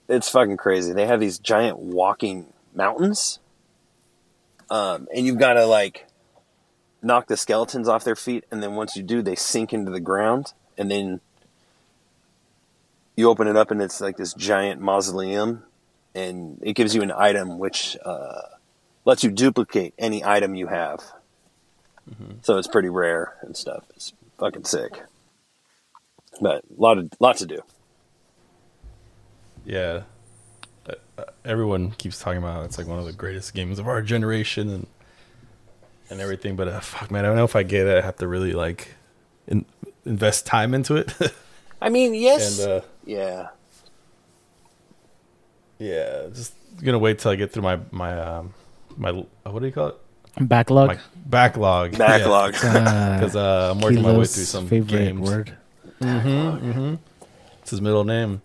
[0.07, 0.93] it's fucking crazy.
[0.93, 3.39] They have these giant walking mountains,
[4.69, 6.07] um, and you've got to like
[7.01, 9.99] knock the skeletons off their feet, and then once you do, they sink into the
[9.99, 11.21] ground, and then
[13.15, 15.63] you open it up, and it's like this giant mausoleum,
[16.13, 18.41] and it gives you an item which uh,
[19.05, 21.03] lets you duplicate any item you have.
[22.43, 23.83] So it's pretty rare and stuff.
[23.95, 25.01] It's fucking sick,
[26.39, 27.61] but a lot of lot to do.
[29.65, 30.03] Yeah.
[30.87, 34.01] Uh, uh, everyone keeps talking about it's like one of the greatest games of our
[34.01, 34.87] generation and
[36.09, 36.55] and everything.
[36.55, 37.97] But uh, fuck, man, I don't know if I get it.
[37.97, 38.89] I have to really like
[39.47, 39.65] in,
[40.05, 41.13] invest time into it.
[41.81, 43.49] I mean, yes, and uh, yeah.
[45.79, 48.53] yeah, just gonna wait till I get through my my um
[48.95, 49.95] my what do you call it?
[50.39, 50.87] Backlog.
[50.87, 51.91] My backlog.
[51.97, 52.53] Backlog.
[52.53, 55.29] Because uh, I'm working my way through some favorite games.
[55.29, 55.57] word.
[56.01, 58.41] It's his middle name.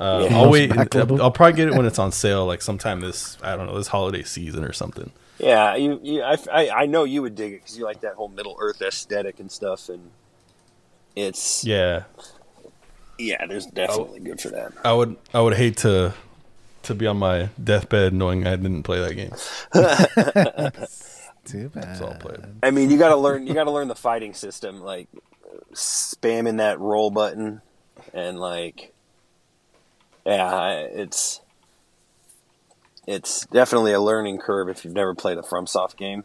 [0.00, 0.38] Uh, Yeah.
[0.38, 0.74] I'll wait.
[0.74, 1.20] Backlog.
[1.20, 3.88] I'll probably get it when it's on sale, like sometime this I don't know this
[3.88, 5.12] holiday season or something.
[5.38, 8.14] Yeah, you, you I, I, I know you would dig it because you like that
[8.14, 10.10] whole Middle Earth aesthetic and stuff, and
[11.16, 12.04] it's yeah,
[13.18, 14.72] Yeah, there's definitely good for that.
[14.84, 15.16] I would.
[15.32, 16.14] I would hate to
[16.82, 19.32] to be on my deathbed knowing I didn't play that game.
[21.44, 21.96] Too bad.
[21.98, 22.44] So I'll play it.
[22.62, 25.08] I mean, you got to learn you got to learn the fighting system, like
[25.72, 27.62] spamming that roll button,
[28.12, 28.92] and like,
[30.26, 31.40] yeah, it's
[33.06, 36.24] it's definitely a learning curve if you've never played a FromSoft game.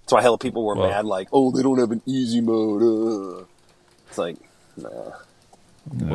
[0.00, 2.82] That's why hell people were Well- mad, like, oh, they don't have an easy mode.
[2.82, 3.44] Uh.
[4.08, 4.36] It's like,
[4.76, 4.90] nah.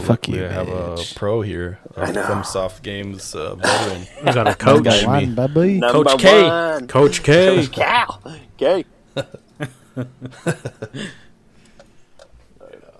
[0.01, 0.33] Fuck you.
[0.35, 2.23] We you, have a pro here I know.
[2.23, 4.07] FromSoft Games uh, veteran.
[4.25, 5.05] We got a Coach coach.
[5.05, 5.79] one, baby.
[5.79, 6.43] Number Coach K.
[6.43, 6.87] one.
[6.87, 7.55] Coach K.
[7.67, 8.21] Coach Cal.
[8.61, 8.83] Okay.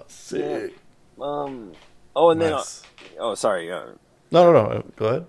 [0.07, 0.75] Sick.
[1.21, 1.73] Um.
[2.15, 2.83] Oh, and then Nice.
[3.19, 3.71] oh, sorry.
[3.71, 3.87] Uh,
[4.31, 4.83] No, no, no.
[4.95, 5.25] Go ahead.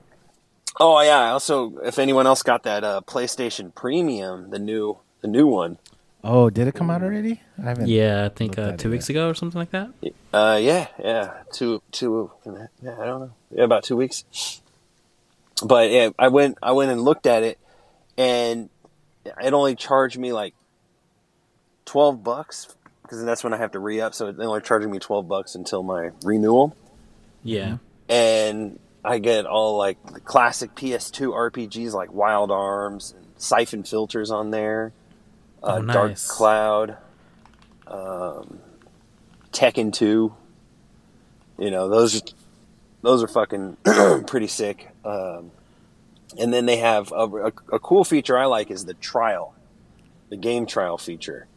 [0.78, 1.18] oh, yeah.
[1.18, 5.78] I Also, if anyone else got that uh, PlayStation Premium, the new the new one.
[6.22, 7.40] Oh, did it come out already?
[7.58, 7.88] I haven't.
[7.88, 9.16] Yeah, I think uh, two weeks yet.
[9.16, 9.90] ago or something like that.
[10.34, 11.32] Uh, yeah, yeah.
[11.52, 12.30] Two, two.
[12.44, 12.66] Yeah,
[12.98, 13.32] I don't know.
[13.50, 14.60] Yeah, about two weeks.
[15.64, 16.58] But yeah, I went.
[16.62, 17.58] I went and looked at it,
[18.18, 18.68] and
[19.24, 20.54] it only charged me like
[21.86, 24.14] twelve bucks because that's when I have to re up.
[24.14, 26.76] So they only charging me twelve bucks until my renewal.
[27.42, 27.78] Yeah.
[28.10, 34.30] and I get all like the classic PS2 RPGs like Wild Arms and Syphon Filters
[34.30, 34.92] on there,
[35.62, 36.16] uh, Oh, Dark.
[36.28, 36.96] Cloud,
[37.86, 38.58] um,
[39.52, 40.34] Tekken 2.
[41.58, 42.22] You know those
[43.02, 43.76] those are fucking
[44.26, 44.90] pretty sick.
[45.04, 45.50] Um,
[46.38, 49.54] and then they have a, a, a cool feature I like is the trial,
[50.28, 51.48] the game trial feature,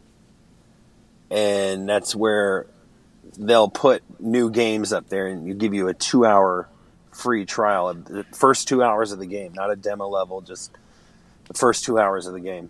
[1.30, 2.68] and that's where
[3.38, 6.68] they'll put new games up there and you give you a two hour
[7.14, 10.72] free trial of the first two hours of the game, not a demo level, just
[11.48, 12.70] the first two hours of the game.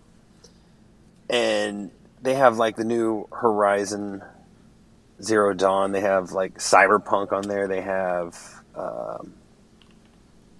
[1.28, 1.90] And
[2.22, 4.22] they have like the new Horizon
[5.22, 5.92] Zero Dawn.
[5.92, 7.66] They have like Cyberpunk on there.
[7.66, 9.34] They have um,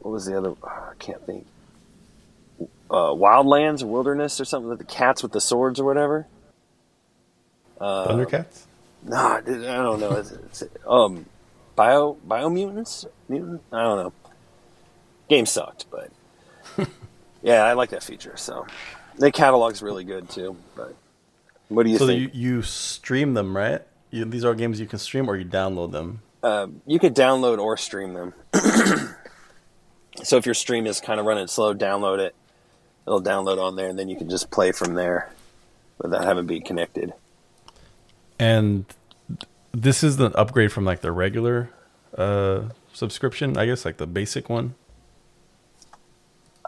[0.04, 0.54] what was the other?
[0.62, 1.46] I can't think.
[2.90, 4.68] Uh, Wildlands, Wilderness, or something.
[4.68, 6.26] With the cats with the swords, or whatever.
[7.80, 8.64] Uh, Thundercats.
[9.02, 10.12] Nah, I don't know.
[10.12, 11.26] It's, it's, um,
[11.76, 13.62] bio biomutants, mutant.
[13.72, 14.12] I don't know.
[15.28, 16.10] Game sucked, but
[17.42, 18.36] yeah, I like that feature.
[18.36, 18.66] So
[19.18, 20.56] the catalog's really good too.
[20.76, 20.94] But
[21.68, 22.34] what do you So think?
[22.34, 23.82] you, you stream them, right?
[24.10, 26.20] You, these are games you can stream or you download them.
[26.42, 28.34] um, you could download or stream them.
[30.22, 32.34] so if your stream is kind of running slow, download it.
[33.06, 35.30] It'll download on there, and then you can just play from there
[35.98, 37.12] without having to be connected.
[38.38, 38.86] And
[39.74, 41.68] this is the upgrade from like the regular
[42.16, 42.62] uh,
[42.92, 44.74] subscription, I guess, like the basic one.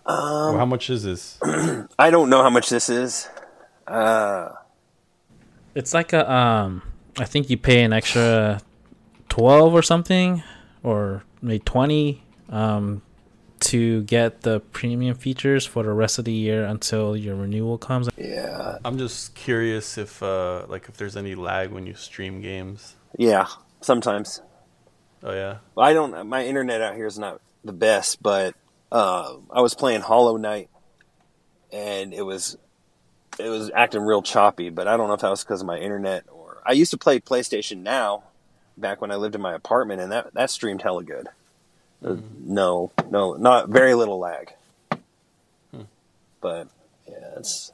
[0.05, 1.39] Um, Well, how much is this?
[1.99, 3.29] I don't know how much this is.
[3.87, 4.49] Uh,
[5.75, 6.83] It's like a um
[7.19, 8.61] I think you pay an extra
[9.29, 10.43] 12 or something
[10.83, 13.03] or maybe 20 um
[13.61, 18.09] to get the premium features for the rest of the year until your renewal comes.
[18.17, 22.95] yeah, I'm just curious if uh, like if there's any lag when you stream games.
[23.17, 23.47] yeah.
[23.83, 24.41] Sometimes
[25.23, 25.59] Oh yeah.
[25.77, 26.29] I don't.
[26.29, 28.55] My internet out here is not the best, but
[28.93, 30.71] uh, I was playing Hollow Knight
[31.73, 32.57] and it was
[33.39, 34.71] it was acting real choppy.
[34.71, 36.97] But I don't know if that was because of my internet or I used to
[36.97, 38.25] play PlayStation Now
[38.77, 41.29] back when I lived in my apartment, and that that streamed hella good.
[42.05, 44.53] Uh, No, no, not very little lag.
[46.41, 46.69] But
[47.09, 47.73] yeah, it's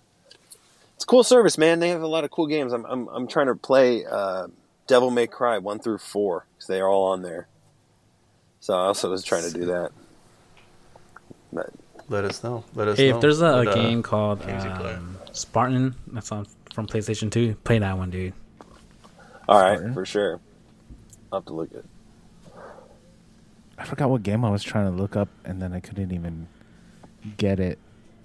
[0.94, 1.80] it's cool service, man.
[1.80, 2.72] They have a lot of cool games.
[2.72, 4.46] I'm I'm I'm trying to play uh,
[4.86, 7.48] Devil May Cry one through four because they are all on there.
[8.60, 9.90] So I also was trying to do that.
[11.52, 11.70] But
[12.08, 12.64] Let us know.
[12.74, 13.04] Let us know.
[13.04, 13.16] Hey, know.
[13.16, 14.94] if there's a, a what, uh, game called games you play.
[14.94, 18.32] um, Spartan that's on from PlayStation 2, play that one, dude.
[19.48, 19.94] all right, Spartan?
[19.94, 20.40] for sure.
[21.30, 21.84] I'll have to look at.
[23.83, 26.47] I forgot what game I was trying to look up, and then I couldn't even
[27.37, 27.80] get it.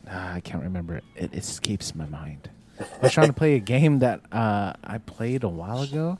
[0.07, 1.03] Ah, I can't remember it.
[1.15, 2.51] It escapes my mind.
[2.79, 6.19] I was trying to play a game that uh, I played a while ago.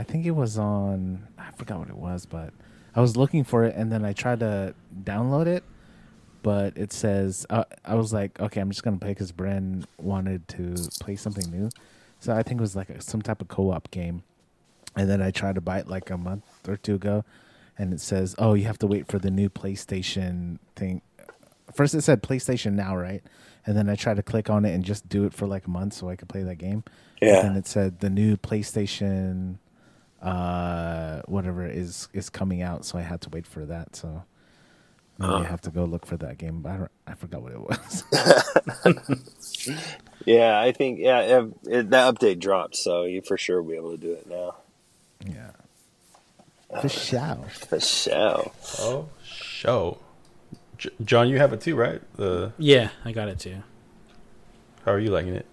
[0.00, 1.28] I think it was on.
[1.38, 2.52] I forgot what it was, but
[2.96, 4.74] I was looking for it, and then I tried to
[5.04, 5.62] download it,
[6.42, 10.48] but it says uh, I was like, okay, I'm just gonna play because Bren wanted
[10.48, 11.70] to play something new,
[12.18, 14.24] so I think it was like a, some type of co-op game,
[14.96, 17.24] and then I tried to buy it like a month or two ago,
[17.82, 21.02] and it says, "Oh, you have to wait for the new PlayStation thing."
[21.74, 23.22] First, it said PlayStation Now, right?
[23.66, 25.70] And then I tried to click on it and just do it for like a
[25.70, 26.84] month so I could play that game.
[27.20, 27.46] Yeah.
[27.46, 29.56] And it said the new PlayStation,
[30.22, 33.96] uh, whatever is is coming out, so I had to wait for that.
[33.96, 34.24] So
[35.18, 36.60] maybe I have to go look for that game.
[36.62, 38.04] But I, don't, I forgot what it was.
[40.24, 43.90] Yeah, I think yeah it, that update dropped, so you for sure will be able
[43.92, 44.54] to do it now.
[45.26, 45.50] yeah.
[46.80, 47.38] For sure.
[47.68, 48.52] For sure.
[48.78, 49.98] Oh, show.
[50.78, 52.00] J- John, you have it too, right?
[52.16, 53.62] The Yeah, I got it too.
[54.84, 55.46] how are you liking it?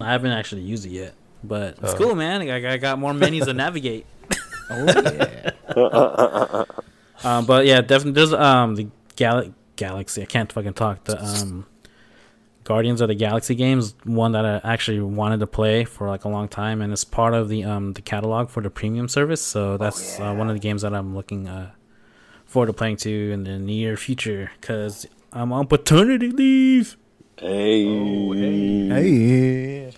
[0.00, 1.14] I haven't actually used it yet,
[1.44, 1.96] but it's Oh.
[1.98, 2.42] cool, man.
[2.42, 4.06] I, I got more menus to navigate.
[4.70, 4.84] Oh
[5.76, 6.64] yeah.
[7.24, 10.22] Um, but yeah, definitely there's um the Gal- Galaxy.
[10.22, 11.04] I can't fucking talk.
[11.04, 11.66] The um
[12.64, 16.28] Guardians of the Galaxy games, one that I actually wanted to play for like a
[16.28, 19.40] long time, and it's part of the um the catalog for the premium service.
[19.40, 21.72] So that's uh, one of the games that I'm looking uh
[22.44, 26.96] forward to playing to in the near future because I'm on paternity leave.
[27.38, 27.84] hey
[28.92, 29.92] Hey, hey.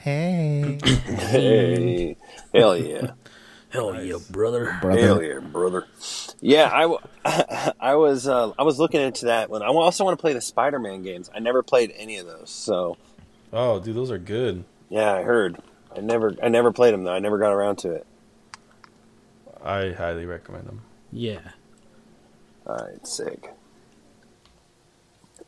[0.00, 0.78] Hey.
[1.06, 2.16] hey,
[2.54, 3.12] hell yeah.
[3.70, 4.72] Hell yeah, brother!
[4.72, 5.86] Hell yeah, brother.
[6.40, 6.98] Yeah, I, w-
[7.80, 9.62] I was uh, I was looking into that one.
[9.62, 11.30] I also want to play the Spider-Man games.
[11.34, 12.96] I never played any of those, so
[13.52, 14.64] Oh, dude, those are good.
[14.88, 15.56] yeah, I heard.
[15.96, 17.12] I never I never played them though.
[17.12, 18.06] I never got around to it.
[19.62, 20.82] I highly recommend them.
[21.12, 21.40] Yeah,
[22.66, 23.50] All right, sick.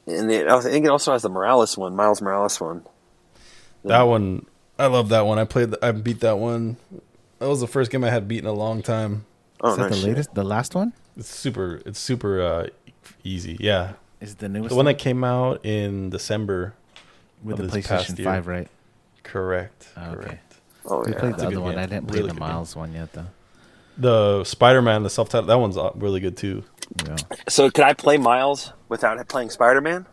[0.07, 2.83] And it, I think it also has the Morales one, Miles Morales one.
[3.85, 4.47] That one,
[4.79, 5.39] I love that one.
[5.39, 6.77] I played, I beat that one.
[7.43, 9.27] That was the first game I had beat in a long time.
[9.61, 10.05] Oh, Is that no the shit.
[10.05, 10.35] latest?
[10.35, 10.93] The last one?
[11.17, 12.67] It's super, it's super uh,
[13.25, 13.57] easy.
[13.59, 16.75] Yeah, Is the newest the one that came out in December.
[17.43, 18.25] with of the this past PlayStation year.
[18.27, 18.69] 5, right?
[19.25, 19.89] Correct.
[19.97, 20.23] Oh, okay.
[20.23, 20.55] correct.
[20.87, 21.19] Oh We yeah.
[21.19, 21.73] played the other one.
[21.73, 21.79] game.
[21.81, 22.49] I didn't play Really the good game.
[22.49, 23.27] Miles one yet, though.
[23.99, 26.63] The Spider-Man, the self-titled, that one's uh, really good too.
[27.05, 27.17] Yeah.
[27.49, 30.07] So could I play Miles without playing Spider-Man?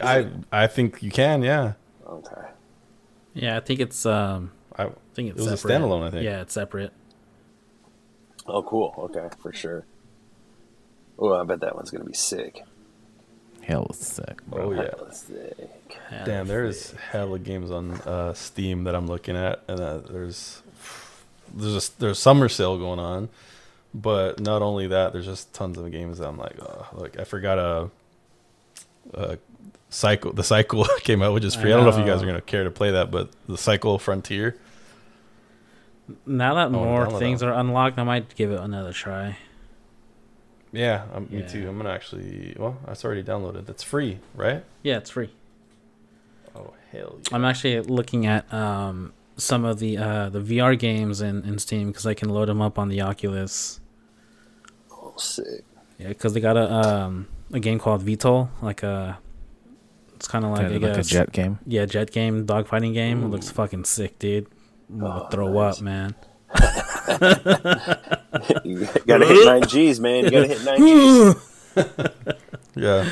[0.00, 1.42] I, I think you can.
[1.42, 1.74] Yeah,
[2.08, 2.48] Okay.
[3.34, 3.58] yeah.
[3.58, 4.55] I think it's um, I, I
[5.16, 6.24] think it's It was a standalone, I think.
[6.24, 6.92] Yeah, it's separate.
[8.46, 8.94] Oh, cool.
[8.98, 9.84] Okay, for sure.
[11.18, 12.62] Oh, I bet that one's gonna be sick.
[13.62, 14.66] Hell sick, bro.
[14.66, 14.90] oh yeah.
[14.96, 15.98] Hella sick.
[16.24, 20.62] Damn, there's hella games on uh, Steam that I'm looking at, and uh, there's
[21.52, 23.28] there's a, there's summer sale going on,
[23.94, 27.24] but not only that, there's just tons of games that I'm like, oh, like I
[27.24, 27.90] forgot a,
[29.14, 29.38] a
[29.88, 30.32] cycle.
[30.32, 31.72] The cycle came out, which is free.
[31.72, 33.98] I, don't know if you guys are gonna care to play that, but the cycle
[33.98, 34.56] Frontier.
[36.24, 37.48] Now that Oh, more things that.
[37.48, 39.38] are unlocked, I might give it another try.
[40.72, 41.68] Yeah, um, me too.
[41.68, 42.54] I'm gonna actually.
[42.58, 43.66] Well, it's already downloaded.
[43.66, 44.64] That's free, right?
[44.82, 45.30] Yeah, it's free.
[46.54, 47.28] Oh hell yeah!
[47.34, 51.88] I'm actually looking at um, some of the uh, the VR games in, in Steam
[51.88, 53.80] because I can load them up on the Oculus.
[54.90, 55.64] Oh, sick.
[55.98, 59.18] Yeah, because they got a um, a game called VTOL, like a
[60.14, 61.58] it's kind of like, like a guess- jet game.
[61.66, 63.22] yeah jet game, dogfighting game.
[63.24, 64.46] It looks fucking sick, dude.
[64.90, 65.78] I'm gonna Oh, throw nice.
[65.78, 66.14] up, man.
[68.64, 70.24] You gotta hit nine G's, man.
[70.24, 71.34] You gotta hit nine G's.
[72.74, 73.08] yeah,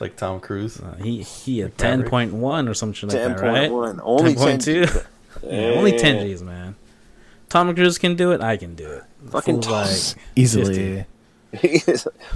[0.00, 0.80] like Tom Cruise.
[0.80, 2.10] Uh, he he a ten Maverick.
[2.10, 3.70] point one or something like Ten that, point right?
[3.70, 4.00] one.
[4.02, 4.58] Only ten.
[4.58, 5.06] 10.2.
[5.44, 6.74] Yeah, only ten G's, man.
[7.48, 8.40] Tom Cruise can do it.
[8.40, 9.04] I can do it.
[9.30, 10.16] Fucking Fool's Thomas.
[10.16, 11.04] like Easily.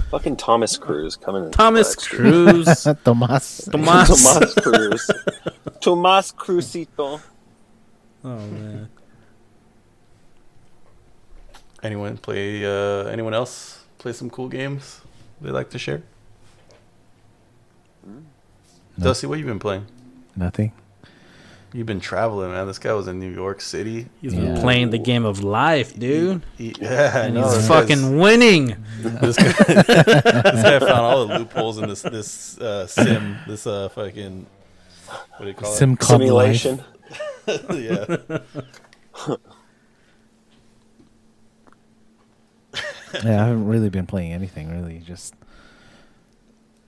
[0.09, 1.51] fucking Thomas Cruise coming in.
[1.51, 2.19] Thomas clutch, dude.
[2.65, 2.87] Cruise.
[3.03, 3.69] Tomas.
[3.69, 4.07] Tomas.
[4.07, 5.11] Tomas Cruz.
[5.81, 7.19] Tomas Cruzito.
[8.23, 8.89] Oh man.
[11.81, 12.65] Anyone play?
[12.65, 15.01] Uh, anyone else play some cool games
[15.41, 16.01] they like to share?
[18.05, 18.21] No.
[18.99, 19.85] Dusty, what you been playing?
[20.35, 20.71] Nothing.
[21.73, 22.67] You've been traveling, man.
[22.67, 24.07] This guy was in New York City.
[24.21, 24.41] He's Yeah.
[24.41, 26.43] been playing the game of life, dude.
[26.57, 27.49] He- yeah, And know.
[27.51, 28.75] he's fucking guy's- winning.
[28.99, 33.37] This guy, this guy found all the loopholes in this this uh, sim.
[33.47, 34.45] This uh fucking
[35.07, 35.75] what do you call it?
[35.75, 36.65] Sim called life.
[37.45, 38.07] Simulation.
[38.29, 38.43] it?
[39.27, 39.35] yeah.
[43.23, 44.99] yeah, I haven't really been playing anything really.
[44.99, 45.35] Just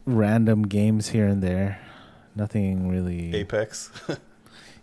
[0.05, 1.79] random games here and there.
[2.35, 3.33] Nothing really.
[3.35, 3.91] Apex.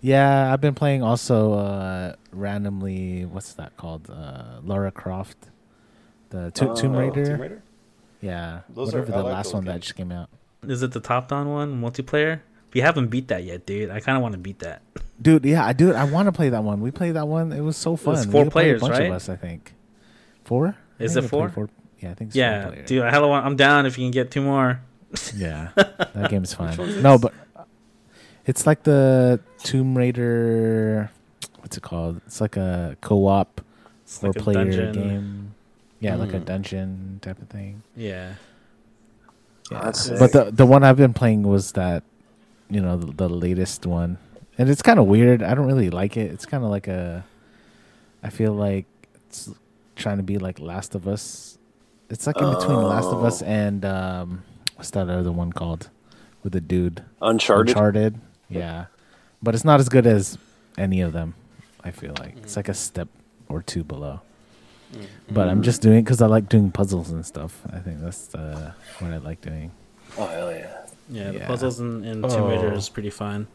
[0.04, 3.24] Yeah, I've been playing also uh, randomly.
[3.24, 4.10] What's that called?
[4.10, 5.36] Uh, Lara Croft,
[6.30, 7.24] the to- Oh, Tomb Raider.
[7.24, 7.62] Tomb Raider.
[8.20, 10.28] Yeah, Those are- whatever I the like last those one that just came out.
[10.66, 12.40] Is it the top down one multiplayer?
[12.74, 13.90] We haven't beat that yet, dude.
[13.90, 14.82] I kind of want to beat that.
[15.20, 15.92] Dude, yeah, I do.
[15.92, 16.80] I want to play that one.
[16.80, 17.52] We played that one.
[17.52, 18.14] It was so fun.
[18.14, 19.06] was We four could play players, a bunch right?
[19.08, 19.74] Of us, I think.
[20.44, 20.76] Four.
[20.98, 21.68] I Is think it we played four?
[22.00, 22.28] Yeah, I think.
[22.30, 23.02] It's Yeah, four dude.
[23.02, 23.46] I hella want.
[23.46, 24.80] I'm down if you can get two more.
[25.36, 27.02] Yeah, that game's fun.
[27.02, 27.34] No, but
[28.46, 31.10] it's like the Tomb Raider.
[31.60, 32.20] What's it called?
[32.26, 33.60] It's like a co-op
[34.04, 34.92] It's four like player dungeon.
[34.92, 35.54] game.
[36.00, 36.44] Yeah, like a Mm.
[36.46, 37.82] dungeon type of thing.
[37.94, 38.34] Yeah.
[39.70, 39.80] Yeah.
[39.82, 42.02] That's but the the one I've been playing was that,
[42.70, 44.18] you know, the, the latest one,
[44.58, 45.42] and it's kind of weird.
[45.42, 46.30] I don't really like it.
[46.30, 47.24] It's kind of like a.
[48.22, 48.86] I feel like
[49.28, 49.50] it's
[49.96, 51.58] trying to be like Last of Us.
[52.10, 53.46] It's like in between Last of Us Oh.
[53.46, 54.42] and um,
[54.76, 55.88] what's that other one called,
[56.42, 57.68] with the dude Uncharted.
[57.70, 58.20] Uncharted.
[58.48, 58.86] Yeah,
[59.42, 60.36] but it's not as good as
[60.78, 61.34] any of them.
[61.82, 63.08] I feel like it's like a step
[63.48, 64.20] or two below.
[65.30, 67.62] But I'm just doing because I like doing puzzles and stuff.
[67.72, 69.70] I think that's uh, what I like doing.
[70.18, 70.81] Oh hell yeah!
[71.12, 71.46] Yeah, the Yeah.
[71.46, 72.76] puzzles in, in Tomb Raider Oh.
[72.76, 73.46] is pretty fun.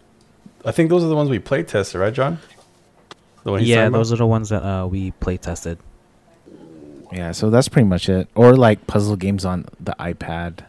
[0.63, 2.39] I think those are the ones we play tested, right, John?
[3.43, 3.97] The one yeah, talking about?
[3.99, 5.79] those are the ones that uh, we play tested.
[7.11, 8.27] Yeah, so that's pretty much it.
[8.35, 10.59] Or like puzzle games on the iPad,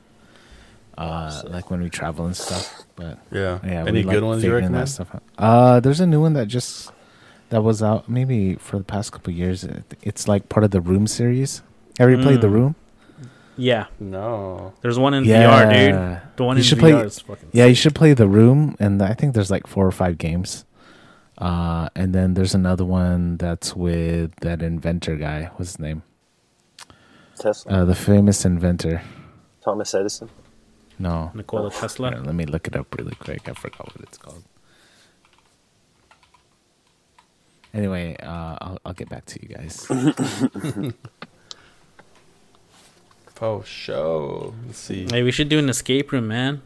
[0.96, 2.82] uh, like when we travel and stuff.
[2.96, 3.58] But Yeah.
[3.64, 4.74] yeah, Any we like good ones you recommend?
[4.82, 5.22] that stuff out.
[5.36, 6.90] Uh, there's a new one that just
[7.50, 9.64] that was out maybe for the past couple years.
[9.64, 11.62] It- It's like part of the Room series.
[11.98, 12.52] Have you played the Mm.
[12.52, 12.74] Room?
[13.58, 14.72] Yeah, No.
[14.82, 16.20] there's one in VR, dude.
[16.36, 17.48] The one You in should VR play- is fucking.
[17.52, 20.64] Yeah, you should play the Room, and I think there's like four or five games.
[21.36, 25.50] Uh, and then there's another one that's with that inventor guy.
[25.56, 26.02] What's his name?
[27.38, 27.72] Tesla.
[27.72, 29.02] Uh, the famous inventor.
[29.62, 30.30] Thomas Edison.
[30.98, 32.10] No, Nikola Here, Tesla.
[32.24, 33.48] let me look it up really quick.
[33.48, 34.42] I forgot what it's called.
[37.74, 39.86] Anyway, uh, I'll I'll get back to you guys.
[43.40, 44.54] Oh, show.
[44.66, 45.06] Let's see.
[45.08, 46.62] Hey, we should do an escape room, man.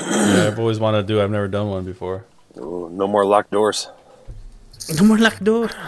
[0.00, 1.20] Yeah, I've always wanted to do.
[1.20, 2.24] I've never done one before.
[2.58, 3.88] Ooh, no more locked doors.
[4.98, 5.72] No more locked doors.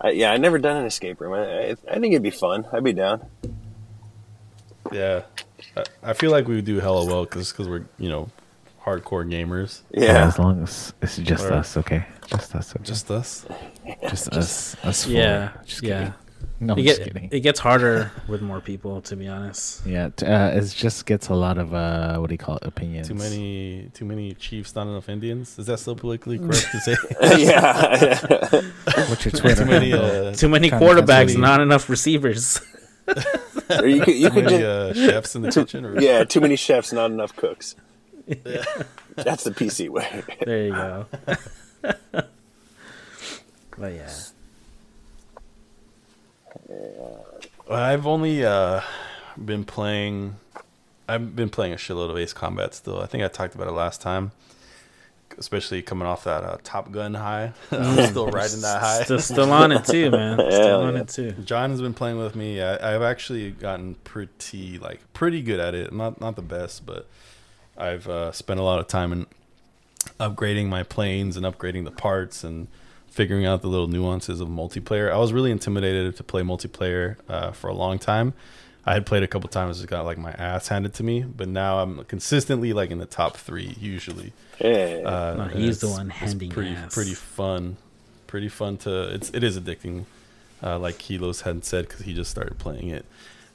[0.00, 1.32] I, yeah, I never done an escape room.
[1.32, 2.66] I, I, I think it'd be fun.
[2.72, 3.26] I'd be down.
[4.92, 5.22] Yeah,
[5.76, 8.28] I, I feel like we would do hella well because because we're you know
[8.84, 9.80] hardcore gamers.
[9.90, 10.28] Yeah.
[10.28, 11.58] as long as it's just Alright.
[11.58, 12.06] us, okay?
[12.26, 12.84] Just us, okay?
[12.84, 13.46] Just us.
[14.08, 15.14] just us, us four.
[15.14, 15.98] Yeah, just yeah.
[15.98, 16.14] kidding.
[16.58, 17.28] No, I'm it, just get, kidding.
[17.32, 19.84] it gets harder with more people, to be honest.
[19.86, 22.64] yeah, t- uh, it just gets a lot of uh, what do you call it?
[22.64, 23.08] Opinions.
[23.08, 25.58] Too many, too many chiefs, not enough Indians.
[25.58, 26.96] Is that still politically correct to say?
[27.44, 28.62] yeah.
[29.08, 29.64] What's your Twitter?
[29.64, 32.58] too many, uh, Too many quarterbacks, many- not enough receivers.
[33.70, 35.84] or you could you too could many just uh, chefs in the kitchen.
[35.84, 36.24] Or, yeah.
[36.24, 37.76] Too many chefs, not enough cooks.
[38.26, 38.64] Yeah.
[39.14, 40.22] That's the PC way.
[40.44, 41.06] there you go.
[43.78, 44.10] but yeah,
[47.70, 48.80] I've only uh,
[49.42, 50.36] been playing.
[51.08, 53.00] I've been playing a shitload of Ace Combat still.
[53.00, 54.32] I think I talked about it last time,
[55.38, 57.52] especially coming off that uh, Top Gun high.
[57.70, 59.02] I'm still riding that high.
[59.04, 60.38] still, still on it too, man.
[60.50, 61.00] Still Hell on yeah.
[61.00, 61.32] it too.
[61.44, 62.60] John has been playing with me.
[62.60, 65.92] I, I've actually gotten pretty like pretty good at it.
[65.92, 67.06] Not not the best, but
[67.76, 69.26] I've uh, spent a lot of time in
[70.20, 72.68] upgrading my planes and upgrading the parts and
[73.16, 75.10] figuring out the little nuances of multiplayer.
[75.10, 78.34] I was really intimidated to play multiplayer uh, for a long time.
[78.84, 81.48] I had played a couple times, just got like my ass handed to me, but
[81.48, 84.34] now I'm consistently like in the top three usually.
[84.60, 85.00] Yeah.
[85.04, 86.94] Uh, No, he's the one handing pretty ass.
[86.94, 87.78] pretty fun,
[88.26, 89.14] pretty fun to.
[89.14, 90.04] It's it is addicting,
[90.62, 93.06] uh, like Kilos had said because he just started playing it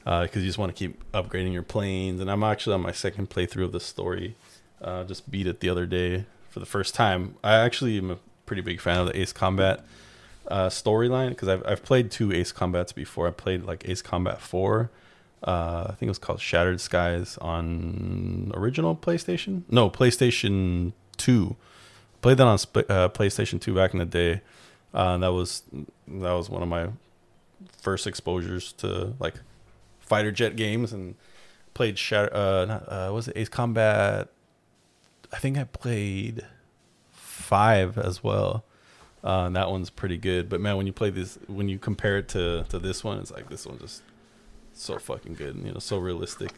[0.04, 2.20] because you just want to keep upgrading your planes.
[2.20, 4.34] And I'm actually on my second playthrough of the story.
[4.82, 7.36] Uh, just beat it the other day for the first time.
[7.44, 8.18] I actually am a
[8.52, 9.82] pretty big fan of the Ace Combat
[10.48, 13.26] uh, storyline because I've I've played two Ace Combats before.
[13.26, 14.90] I played like Ace Combat Four.
[15.42, 19.62] Uh, I think it was called Shattered Skies on original PlayStation.
[19.70, 21.56] No, PlayStation Two.
[22.20, 24.42] Played that on uh, PlayStation Two back in the day.
[24.92, 26.88] Uh, that was that was one of my
[27.80, 29.36] first exposures to like
[29.98, 31.14] fighter jet games, and
[31.72, 32.36] played Shatter.
[32.36, 34.28] Uh, not, uh, was it Ace Combat?
[35.32, 36.44] I think I played
[37.52, 38.64] five as well.
[39.22, 40.48] Uh, and that one's pretty good.
[40.48, 43.30] But man, when you play this, when you compare it to to this one, it's
[43.30, 44.02] like this one's just
[44.72, 45.56] so fucking good.
[45.56, 46.52] You know, so realistic.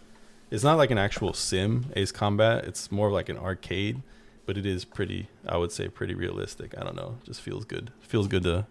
[0.52, 2.64] It's not like an actual sim, Ace Combat.
[2.64, 4.02] It's more like an arcade,
[4.46, 5.28] but it is pretty.
[5.44, 6.78] I would say pretty realistic.
[6.78, 7.16] I don't know.
[7.24, 7.90] Just feels good.
[8.00, 8.66] Feels good to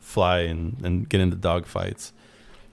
[0.00, 2.12] fly and and get into dogfights.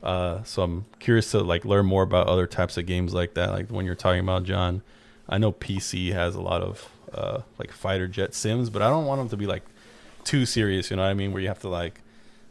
[0.01, 3.51] Uh, so I'm curious to like learn more about other types of games like that.
[3.51, 4.81] Like when you're talking about John,
[5.27, 9.05] I know PC has a lot of uh, like fighter jet sims, but I don't
[9.05, 9.63] want them to be like
[10.23, 10.89] too serious.
[10.89, 11.31] You know what I mean?
[11.33, 11.99] Where you have to like,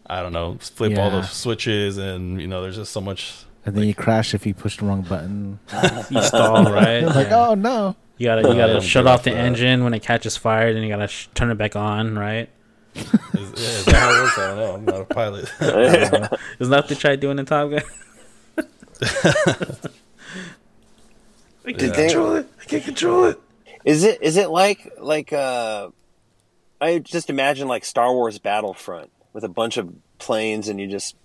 [0.07, 1.23] I don't know, flip all the Yeah.
[1.27, 3.45] switches, and you know, there's just so much.
[3.65, 5.59] And then you crash if you push the wrong button.
[6.11, 7.03] You stall, right?
[7.05, 7.49] like, Yeah.
[7.49, 7.97] oh no.
[8.19, 9.39] You gotta you gotta don't shut get off off the that.
[9.39, 12.49] engine when it catches fire, then you gotta sh- turn it back on, right?
[12.95, 13.05] Is,
[13.35, 14.39] yeah, is that how it works?
[14.39, 14.75] I don't know.
[14.75, 15.51] I'm not a pilot.
[15.61, 17.81] Isn't that what they tried doing in Top Gun?
[21.65, 22.47] I Did they- it.
[22.61, 23.41] I can't control it.
[23.85, 25.91] Is it is it like like uh
[26.81, 31.17] I just imagine like Star Wars Battlefront with a bunch of planes and you just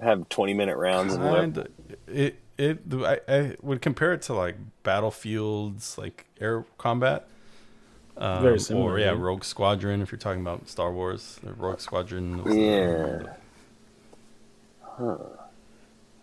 [0.00, 1.66] have 20 minute rounds Kinda.
[2.06, 7.26] It it I, I would compare it to like battlefields, like air combat.
[8.16, 9.18] Um, Very similar, Or yeah, right?
[9.18, 10.02] Rogue Squadron.
[10.02, 12.44] If you're talking about Star Wars, Rogue Squadron.
[12.44, 12.54] was,
[14.98, 15.16] uh,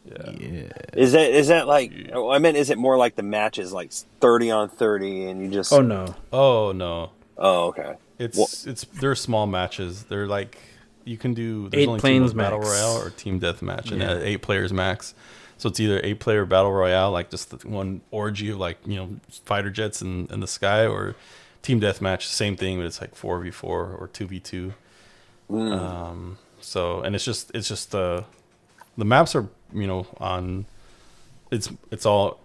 [0.07, 0.31] Yeah.
[0.31, 0.47] Yeah.
[0.47, 0.71] Yeah.
[0.93, 3.91] Is that is that like oh, I meant is it more like the matches like
[3.91, 6.15] 30 on 30 and you just Oh no.
[6.31, 7.95] Oh no, Oh, okay.
[8.17, 10.03] it's Well- it's they're small matches.
[10.05, 10.57] They're like
[11.03, 14.11] you can do there's Eight only planes modes, battle royale or team deathmatch, and Yeah.
[14.13, 15.13] uh, eight players max.
[15.57, 18.95] So it's either eight player battle royale, like just the one orgy of like you
[18.97, 19.09] know
[19.45, 21.15] fighter jets in, in the sky, or
[21.63, 24.73] team death deathmatch, same thing, but it's like four v four or two v two.
[25.49, 28.21] Um, so and it's just it's just uh,
[28.97, 30.65] the maps are you know on
[31.51, 32.39] it's it's all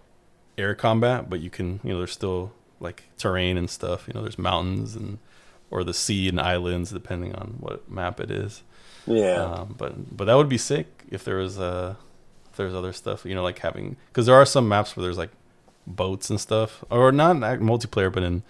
[0.57, 4.07] air combat, but you can you know there's still like terrain and stuff.
[4.07, 5.19] You know there's mountains and
[5.71, 8.63] or the sea and islands depending on what map it is.
[9.05, 9.43] Yeah.
[9.43, 11.95] Um, but but that would be sick if there was uh
[12.49, 15.17] if there's other stuff you know like having because there are some maps where there's
[15.17, 15.31] like
[15.87, 18.43] boats and stuff or not in multiplayer but in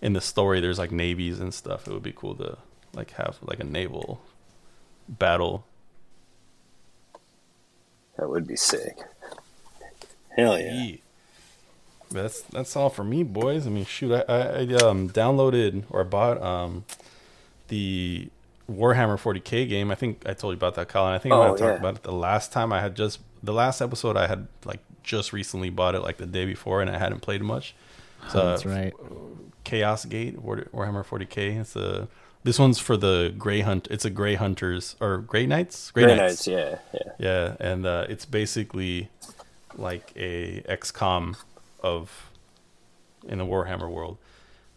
[0.00, 1.88] in the story there's like navies and stuff.
[1.88, 2.58] It would be cool to
[2.92, 4.20] like have like a naval
[5.08, 5.64] battle.
[8.18, 8.98] That would be sick.
[10.36, 10.84] Hell yeah.
[10.84, 10.96] Yeah.
[12.10, 13.66] That's that's all for me, boys.
[13.66, 16.84] I mean, shoot, I, I, I um downloaded or bought um
[17.68, 18.28] the
[18.70, 19.90] Warhammer 40k game.
[19.90, 21.14] I think I told you about that, Colin.
[21.14, 22.72] I think I might Oh, have talked about it the last time.
[22.72, 24.16] I had just the last episode.
[24.16, 27.42] I had like just recently bought it like the day before, and I hadn't played
[27.42, 27.74] much.
[28.30, 28.92] So Oh, that's right.
[29.64, 31.60] Chaos Gate Warhammer 40k.
[31.60, 32.06] It's a
[32.44, 33.88] this one's for the Gray Hunt.
[33.90, 35.90] It's a Gray Hunters or Grey Knights.
[35.90, 37.00] Grey Knights, yeah, yeah.
[37.18, 39.10] Yeah, and uh, it's basically
[39.74, 41.36] like a XCOM
[41.82, 42.30] of
[43.26, 44.18] in the Warhammer world.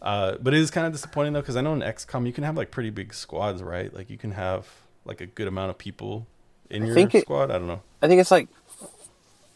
[0.01, 2.43] Uh, but it is kind of disappointing though, because I know in XCOM you can
[2.43, 3.93] have like pretty big squads, right?
[3.93, 4.67] Like you can have
[5.05, 6.25] like a good amount of people
[6.69, 7.51] in I your think it- squad.
[7.51, 7.81] I don't know.
[8.01, 8.47] I think it's like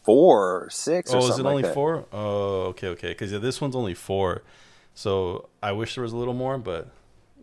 [0.04, 2.04] four or six or Oh, is it only four?
[2.12, 3.08] Oh, okay, okay.
[3.08, 4.42] Because yeah, this one's only four.
[4.94, 6.88] So I wish there was a little more, but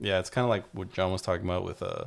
[0.02, 2.06] yeah, it's kind of like what John was talking about with uh,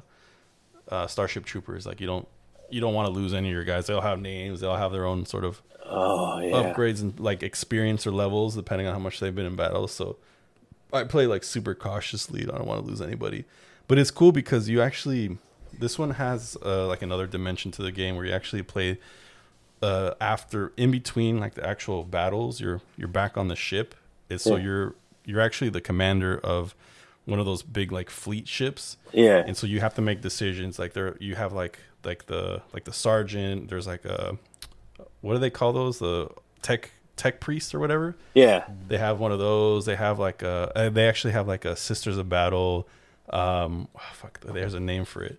[0.91, 1.87] uh, Starship Troopers.
[1.87, 2.29] Like you don't
[2.71, 3.87] you don't want to lose any of your guys.
[3.87, 4.61] They'll have names.
[4.61, 6.73] They'll have their own sort of Oh, yeah.
[6.73, 9.93] upgrades and like experience or levels depending on how much they've been in battles.
[9.93, 10.17] So
[10.93, 12.43] I play like super cautiously.
[12.43, 13.45] I don't want to lose anybody.
[13.87, 15.37] But it's cool because you actually
[15.79, 18.99] this one has uh, like another dimension to the game where you actually play
[19.83, 22.61] uh, after in between like the actual battles.
[22.61, 23.95] You're you're back on the ship.
[24.31, 24.95] It's so you're
[25.27, 26.75] you're actually the commander of
[27.27, 28.97] one of those big like fleet ships.
[29.13, 29.43] Yeah.
[29.47, 30.79] and so you have to make decisions.
[30.79, 34.37] Like there you have like like the like the sergeant there's like a
[35.21, 35.99] what do they call those?
[35.99, 36.29] The
[36.63, 38.17] tech tech priest or whatever?
[38.35, 38.65] Yeah.
[38.89, 39.87] they have one of those.
[39.87, 42.87] They have like a uh, they actually have like a sisters of battle
[43.31, 45.39] um oh, fuck there's a name for it.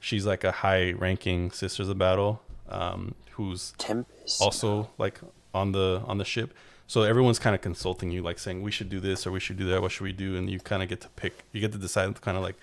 [0.00, 4.40] She's like a high ranking sisters of battle um who's Tempest.
[4.42, 5.20] also like
[5.54, 6.54] on the on the ship
[6.88, 9.58] so everyone's kind of consulting you like saying we should do this or we should
[9.58, 9.82] do that.
[9.82, 10.36] What should we do?
[10.36, 12.56] And you kind of get to pick you get to decide kind of like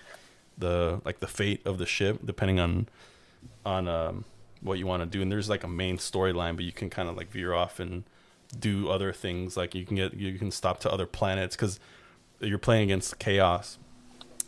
[0.58, 2.88] the like the fate of the ship depending on
[3.64, 4.24] on um
[4.62, 5.22] what you want to do.
[5.22, 8.02] And there's like a main storyline but you can kind of like veer off and
[8.58, 9.56] do other things.
[9.56, 11.78] Like you can get you can stop to other planets because
[12.40, 13.78] you're playing against chaos.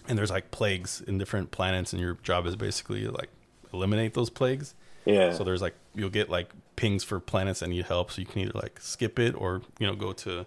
[0.09, 3.29] And there's like plagues in different planets and your job is basically like
[3.73, 4.75] eliminate those plagues.
[5.05, 5.33] Yeah.
[5.33, 8.41] so there's like you'll get like pings for planets that need help, so you can
[8.43, 10.47] either like skip it or you know go to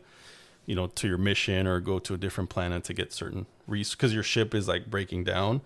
[0.65, 3.91] you know to your mission or go to a different planet to get certain res
[3.91, 5.59] because your ship is like breaking down,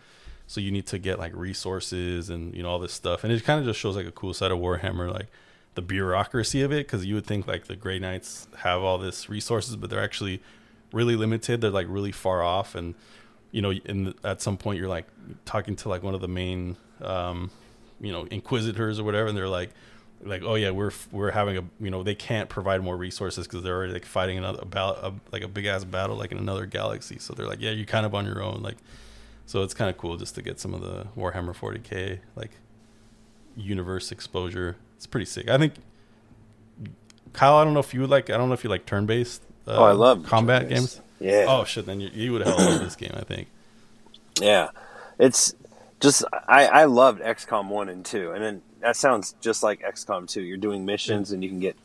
[0.48, 3.44] so you need to get like resources and you know all this stuff, and it
[3.44, 5.28] kind of just shows like a cool side of Warhammer, like
[5.76, 9.30] the bureaucracy of it because you would think like the Grey Knights have all this
[9.30, 10.42] resources, but they're actually
[10.92, 11.62] really limited.
[11.62, 12.96] They're like really far off, and
[13.52, 15.06] you know, in the, at some point you're like
[15.46, 17.52] talking to like one of the main, um,
[18.02, 19.70] you know, inquisitors or whatever, and they're like,
[20.26, 23.64] like, oh yeah, we're we're having a, you know, they can't provide more resources because
[23.64, 26.66] they're already like fighting another about a, like a big ass battle like in another
[26.66, 27.18] galaxy.
[27.20, 28.78] So they're like, yeah, you're kind of on your own, like.
[29.48, 32.50] So it's kind of cool just to get some of the Warhammer 40k like
[33.56, 34.76] universe exposure.
[34.98, 35.48] It's pretty sick.
[35.50, 35.74] I think
[37.34, 37.56] Kyle.
[37.56, 38.30] I don't know if you would like.
[38.30, 39.44] I don't know if you like turn based.
[39.68, 40.80] Uh, Oh, I love combat turn-based.
[40.80, 41.02] games.
[41.20, 41.46] Yeah.
[41.48, 41.86] Oh shit!
[41.86, 43.14] Then you, you would hell love this game.
[43.16, 43.48] I think.
[44.42, 44.70] Yeah,
[45.20, 45.54] it's
[46.00, 50.28] just I I loved XCOM one and two, and then that sounds just like XCOM
[50.30, 50.42] two.
[50.42, 51.76] You're doing missions, and you can get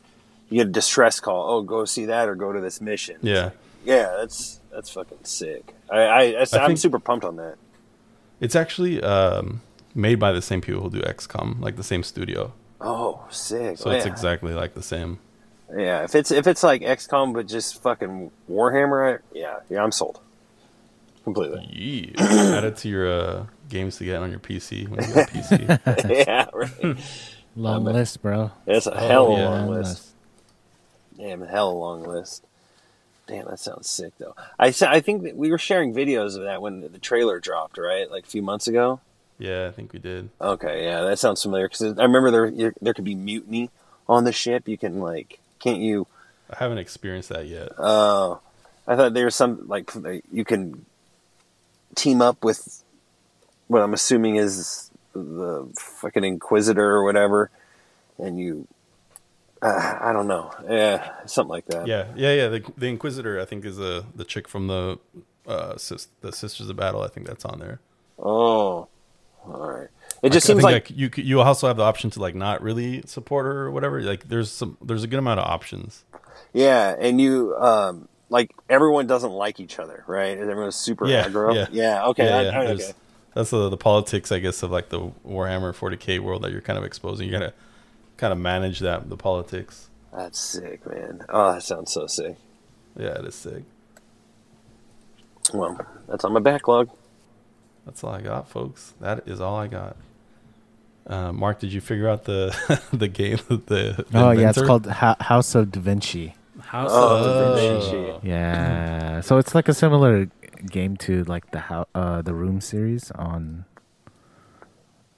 [0.49, 1.49] you get a distress call.
[1.51, 3.17] Oh, go see that, or go to this mission.
[3.21, 3.49] Yeah.
[3.83, 5.73] yeah, that's that's fucking sick.
[5.91, 7.55] I, I, that's- I I'm super pumped on that.
[8.39, 9.61] It's actually um,
[9.93, 12.53] made by the same people who do XCOM, like the same studio.
[12.79, 13.77] Oh, sick.
[13.77, 14.11] So Oh, it's yeah.
[14.11, 15.19] exactly like the same.
[15.77, 16.03] yeah.
[16.03, 20.19] If it's if it's like XCOM but just fucking Warhammer, I, yeah, yeah, I'm sold
[21.23, 21.67] completely.
[21.71, 22.57] Yeah.
[22.57, 25.33] Add it to your uh, games to get on your PC when you get a
[25.33, 26.27] PC.
[26.27, 26.97] yeah, right.
[27.55, 28.51] Long list, bro.
[28.67, 29.49] It's a hell of a yeah.
[29.49, 30.07] long Long list.
[31.17, 32.43] Damn, a hell of a long list.
[33.27, 34.35] Damn, that sounds sick though.
[34.59, 37.77] I sa- I think that we were sharing videos of that when the trailer dropped,
[37.77, 38.09] right?
[38.11, 38.99] Like a few months ago.
[39.39, 40.29] yeah, I think we did.
[40.39, 43.69] Okay, yeah, that sounds familiar because I remember there there could be mutiny
[44.07, 44.67] on the ship.
[44.67, 46.07] You can like, can't you?
[46.49, 47.71] I haven't experienced that yet.
[47.77, 48.33] Uh,
[48.87, 49.91] I thought there was some like
[50.31, 50.85] you can
[51.95, 52.83] team up with
[53.71, 57.49] what I'm assuming is the fucking Inquisitor or whatever,
[58.17, 58.67] and you.
[59.61, 60.51] Uh, I don't know.
[60.67, 61.85] Yeah, something like that.
[61.87, 62.47] Yeah, yeah, yeah.
[62.47, 64.97] The, the Inquisitor, I think, is the the chick from the
[65.47, 67.01] uh, sis, the Sisters of Battle.
[67.03, 67.79] I think that's on there.
[68.17, 68.87] Oh,
[69.45, 69.87] all right.
[70.23, 72.61] It just I seems think, like, you you also have the option to like not
[72.63, 74.01] really support her or whatever.
[74.01, 76.05] Like there's some there's a good amount of options.
[76.53, 80.37] yeah, and you um like everyone doesn't like each other, right?
[80.37, 81.67] Everyone's super Yeah, aggro.
[81.71, 82.05] yeah.
[82.07, 82.93] okay, Yeah, I- yeah, I- okay.
[83.33, 86.77] That's the the politics, I guess, of like the Warhammer 40k world that you're kind
[86.77, 87.27] of exposing.
[87.27, 87.53] You gotta
[88.17, 89.89] kind of manage that the politics.
[90.15, 91.23] That's sick, man.
[91.29, 92.35] Oh, that sounds so sick.
[92.97, 93.63] Yeah, it is sick.
[95.53, 96.89] Well, that's on my backlog.
[97.85, 98.93] That's all I got, folks.
[99.01, 99.95] That is all I got.
[101.07, 102.55] Uh, Mark, did you figure out the
[102.93, 103.39] the game?
[103.47, 106.35] The, the Oh yeah, it's called Ho- House of Da Vinci.
[106.59, 107.91] House Oh, of Da Vinci.
[107.91, 108.27] Vinci.
[108.27, 110.27] Yeah, so it's like a similar
[110.65, 113.65] game to like the how uh the Room series on.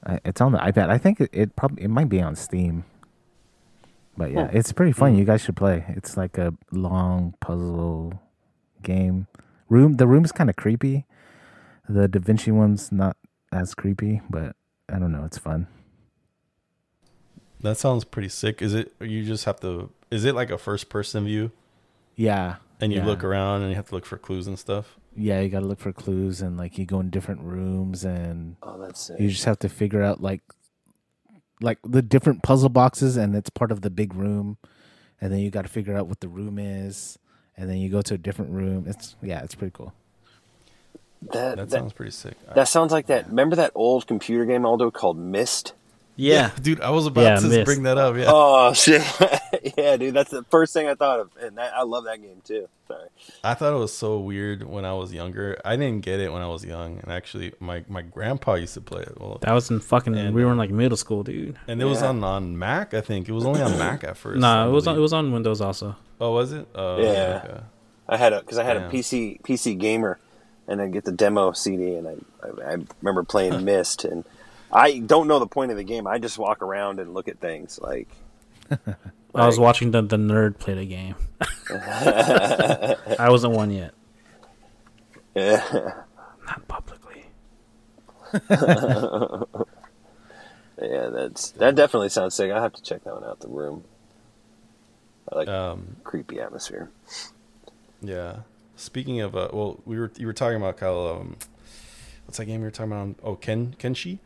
[0.05, 0.89] Uh, it's on the iPad.
[0.89, 2.83] I think it, it probably it might be on Steam.
[4.17, 5.15] But yeah, it's pretty fun.
[5.15, 5.85] You guys should play.
[5.89, 8.21] It's like a long puzzle
[8.83, 9.27] game.
[9.69, 11.05] Room the room's kind of creepy.
[11.89, 13.17] The Da Vinci one's not
[13.51, 14.55] as creepy, but
[14.89, 15.23] I don't know.
[15.25, 15.67] It's fun.
[17.61, 18.61] That sounds pretty sick.
[18.61, 18.93] Is it?
[18.99, 19.89] You just have to.
[20.11, 21.51] Is it like a first person view,
[22.15, 23.05] Yeah, and you yeah.
[23.05, 24.99] look around and you have to look for clues and stuff?
[25.15, 28.79] Yeah, you gotta look for clues and like you go in different rooms and Oh,
[28.79, 29.19] that's sick.
[29.19, 30.41] you just have to figure out like
[31.61, 34.57] like the different puzzle boxes and it's part of the big room
[35.21, 37.17] and then you got to figure out what the room is
[37.55, 39.93] and then you go to a different room it's yeah it's pretty cool
[41.21, 42.35] that, That that, sounds pretty sick.
[42.53, 43.29] that sounds like that.
[43.29, 45.73] Remember that old computer game Aldo called Myst?
[46.15, 46.51] Yeah.
[46.61, 47.65] dude, I was about Yeah, to Myst.
[47.65, 48.15] bring that up.
[48.15, 49.01] Yeah, Oh shit!
[49.77, 52.41] yeah, dude, that's the first thing I thought of, and that, I love that game
[52.43, 52.67] too.
[52.87, 53.07] Sorry.
[53.43, 55.59] I thought it was so weird when I was younger.
[55.65, 58.81] I didn't get it when I was young, and actually, my my grandpa used to
[58.81, 59.19] play it.
[59.19, 60.15] Well, That was in fucking.
[60.15, 61.57] And, we were in like middle school, dude.
[61.67, 62.93] and it was on on Mac.
[62.93, 64.39] I think it was only on Mac at first.
[64.39, 65.95] Nah, it was on, it was on Windows also.
[66.21, 66.67] Oh, was it?
[66.75, 67.41] Oh, Yeah.
[67.43, 67.59] okay.
[68.07, 68.89] I had a because I had Damn.
[68.89, 70.19] a PC PC gamer,
[70.67, 74.25] and I get the demo CD, and I I, I remember playing Myst, and
[74.75, 76.07] I don't know the point of the game.
[76.07, 78.07] I just walk around and look at things like.
[79.35, 81.15] I was watching the, the nerd play the game.
[81.69, 83.93] I wasn't one yet.
[85.35, 85.63] Yeah,
[86.45, 87.25] Not publicly.
[90.81, 92.51] yeah, that's that definitely sounds sick.
[92.51, 93.39] I have to check that one out.
[93.39, 93.83] The room.
[95.31, 96.89] I like Um, creepy atmosphere.
[98.01, 98.39] yeah.
[98.75, 101.07] Speaking of, uh, well, we were you were talking about Kyle.
[101.07, 101.37] Um,
[102.25, 103.15] what's that game you were talking about?
[103.23, 104.19] Oh, Ken Kenshi.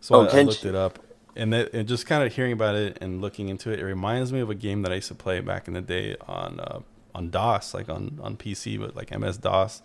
[0.00, 0.98] So Oh, I, I looked it up,
[1.36, 4.32] and, that, and just kind of hearing about it and looking into it, it reminds
[4.32, 6.80] me of a game that I used to play back in the day on uh,
[7.14, 9.82] on DOS, like on on PC, but like MS DOS.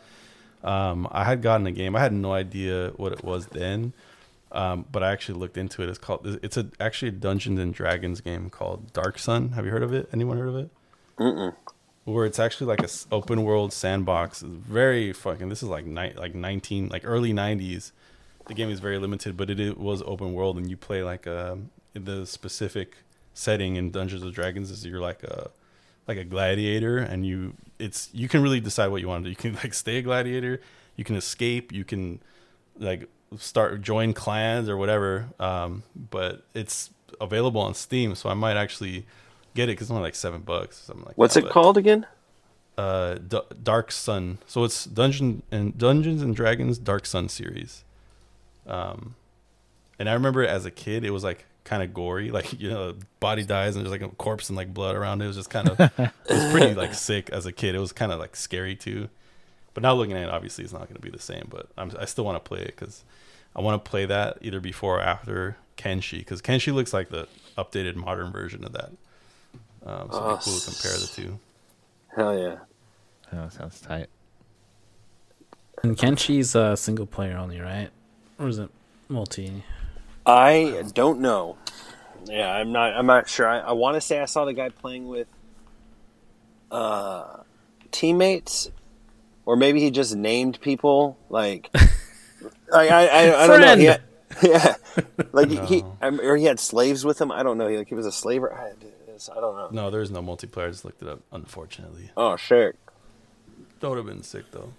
[0.63, 1.95] Um, I had gotten a game.
[1.95, 3.93] I had no idea what it was then,
[4.51, 5.89] um, but I actually looked into it.
[5.89, 6.39] It's called.
[6.41, 9.49] It's a actually a Dungeons and Dragons game called Dark Sun.
[9.49, 10.09] Have you heard of it?
[10.13, 10.70] Anyone heard of it?
[11.20, 11.55] Mm-mm.
[12.05, 14.41] Where it's actually like a open world sandbox.
[14.43, 15.49] It's very fucking.
[15.49, 17.91] This is like ni- like nineteen like early nineties.
[18.48, 21.26] The game is very limited, but it, it was open world, and you play like
[21.28, 22.98] um the specific
[23.34, 25.50] setting in Dungeons and Dragons is you're like a
[26.08, 29.30] like a gladiator, and you it's you can really decide what you want to do.
[29.32, 30.62] You can like stay a gladiator,
[30.96, 32.20] you can escape, you can
[32.78, 35.28] like start join clans or whatever.
[35.39, 39.06] Um, but it's available on Steam, so I might actually
[39.56, 41.39] get it because it's only like seven bucks, or something like What's that.
[41.41, 42.06] it But, called again?
[42.78, 44.38] Uh, D- Dark Sun.
[44.48, 47.84] So it's Dungeon and Dungeons and Dragons Dark Sun series.
[48.68, 49.16] Um,
[49.99, 52.95] and I remember as a kid, it was like kind of gory, like you know,
[53.20, 55.26] body dies and there's like a corpse and like blood around it.
[55.26, 57.76] It was just kind of, it was pretty like sick as a kid.
[57.76, 59.09] It was kind of like scary too.
[59.74, 61.47] But now looking at it, obviously it's not going to be the same.
[61.49, 63.03] But I'm, I still want to play it because
[63.55, 67.28] I want to play that either before or after Kenshi because Kenshi looks like the
[67.57, 68.91] updated modern version of that.
[69.86, 71.39] Um, so it'd be cool to compare the two.
[72.16, 72.57] Hell yeah.
[73.34, 74.07] Oh, sounds tight.
[75.84, 77.89] And Kenshi's uh, single player only, right?
[78.40, 78.70] Or is it
[79.10, 79.64] multi?
[80.26, 81.58] I don't know.
[82.26, 82.94] Yeah, I'm not.
[82.94, 83.48] I'm not sure.
[83.48, 85.28] I, I want to say I saw the guy playing with
[86.72, 87.38] uh,
[87.92, 88.72] teammates,
[89.46, 91.18] or maybe he just named people.
[91.30, 91.70] Like,
[92.74, 93.76] I, I, I, I don't know.
[93.78, 94.02] He had,
[94.44, 94.76] yeah,
[95.32, 95.98] like he, No.
[96.02, 97.32] um, or he had slaves with him.
[97.32, 97.68] I don't know.
[97.68, 98.52] He like he was a slaver.
[98.54, 99.70] I, I don't know.
[99.72, 100.66] No, there's no multiplayer.
[100.66, 102.10] I just looked it up, unfortunately.
[102.18, 102.76] Oh shit.
[103.80, 104.74] That would have been sick though.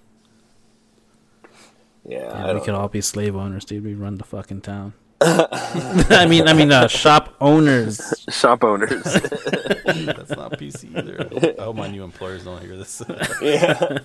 [2.08, 2.80] Yeah, Yeah, we could know.
[2.80, 3.84] all be slave owners, dude.
[3.84, 4.92] We run the fucking town.
[5.20, 8.14] I mean, I mean, uh, shop owners.
[8.30, 9.02] shop owners.
[9.02, 11.54] That's not PC either.
[11.58, 13.02] I hope my new employers don't hear this.
[13.40, 13.98] yeah.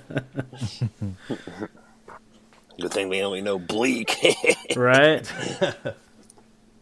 [2.79, 4.17] Good thing we only know bleak.
[4.75, 5.29] right?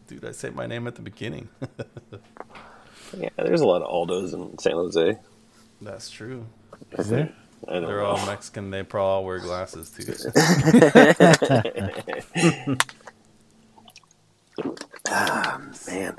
[0.06, 1.48] Dude, I said my name at the beginning.
[3.16, 5.18] yeah, there's a lot of Aldos in San Jose.
[5.82, 6.46] That's true.
[6.92, 7.32] Is there?
[7.68, 8.06] I don't They're know.
[8.06, 8.70] all Mexican.
[8.70, 10.04] They probably all wear glasses too.
[15.88, 16.16] Man,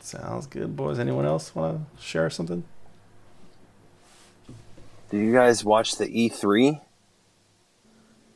[0.00, 0.98] Sounds good, boys.
[0.98, 2.64] Anyone else want to share something?
[5.10, 6.80] do you guys watch the E3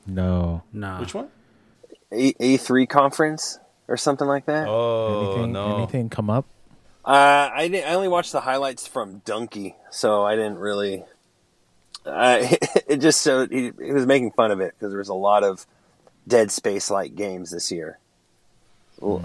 [0.06, 0.62] No.
[0.72, 1.00] Nah.
[1.00, 1.28] Which one?
[2.12, 4.66] A- A3 conference or something like that?
[4.68, 5.52] Oh anything?
[5.52, 5.76] no.
[5.78, 6.46] Anything come up?
[7.04, 11.04] Uh, I didn't, I only watched the highlights from Dunkey, so I didn't really.
[12.06, 15.14] I it just showed he, he was making fun of it because there was a
[15.14, 15.66] lot of
[16.28, 17.98] Dead Space like games this year.
[19.02, 19.22] Ooh.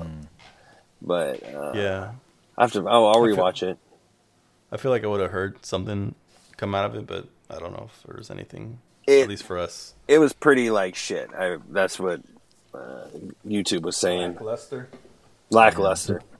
[1.01, 2.11] But uh, Yeah,
[2.57, 2.81] I have to.
[2.87, 3.77] Oh, I'll I feel- rewatch it.
[4.71, 6.13] I feel like I would have heard something
[6.57, 8.79] come out of it, but I don't know if there was anything.
[9.07, 9.93] It- at least for us.
[10.07, 11.29] It was pretty like shit.
[11.37, 12.21] I that's what
[12.73, 13.05] uh,
[13.47, 14.37] YouTube was saying.
[14.41, 14.89] Lester.
[15.49, 16.21] Lackluster.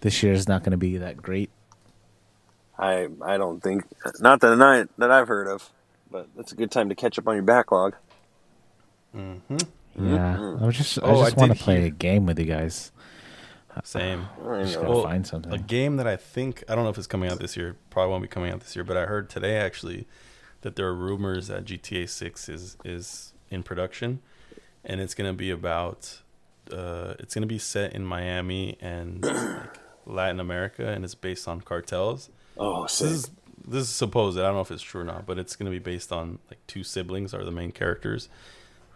[0.00, 1.50] This year is not going to be that great.
[2.78, 3.82] I I don't think
[4.20, 5.68] not that I that I've heard of,
[6.10, 7.94] but it's a good time to catch up on your backlog.
[9.14, 9.56] Mm-hmm.
[10.00, 12.38] Yeah, I was just Oh, I I just want to play hear- a game with
[12.38, 12.92] you guys.
[13.84, 14.26] Same.
[14.44, 14.80] I Just know.
[14.82, 15.52] gotta Well, find something.
[15.52, 17.76] A game that I think I don't know if it's coming out this year.
[17.90, 18.84] Probably won't be coming out this year.
[18.84, 20.08] But I heard today actually
[20.62, 24.20] that there are rumors that GTA Six is is in production,
[24.84, 26.20] and it's gonna be about.
[26.72, 31.60] Uh, it's gonna be set in Miami and like Latin America, and it's based on
[31.60, 32.30] cartels.
[32.56, 33.30] Oh, This is
[33.68, 34.38] this is supposed.
[34.38, 36.58] I don't know if it's true or not, but it's gonna be based on like
[36.66, 38.28] two siblings are the main characters,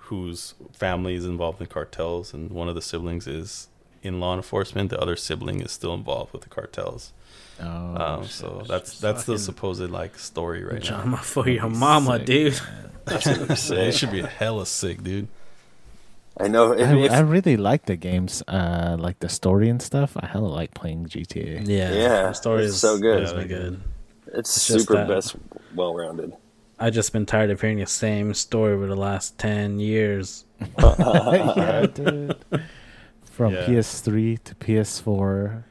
[0.08, 3.68] whose family is involved in cartels, and one of the siblings is
[4.02, 4.90] in law enforcement.
[4.90, 7.12] The other sibling is still involved with the cartels.
[7.60, 11.02] oh, Um, so that's that's the supposed like story right now.
[11.02, 12.26] Drama for your mama, sick.
[12.26, 12.60] dude.
[13.06, 15.26] It should be hella sick, dude.
[16.38, 16.72] I know.
[16.72, 20.16] If, I, if, I really like the games, uh, like the story and stuff.
[20.16, 21.66] I hella like playing GTA.
[21.68, 23.22] Yeah, Yeah, the story it's is so good.
[23.22, 23.80] really good.
[24.32, 25.36] It's, it's just super that- best,
[25.74, 26.32] well rounded.
[26.78, 30.44] I just been tired of hearing the same story for the last ten years.
[30.78, 32.36] yeah, dude.
[33.24, 33.66] From Yeah.
[33.66, 35.62] PS3 to PS4,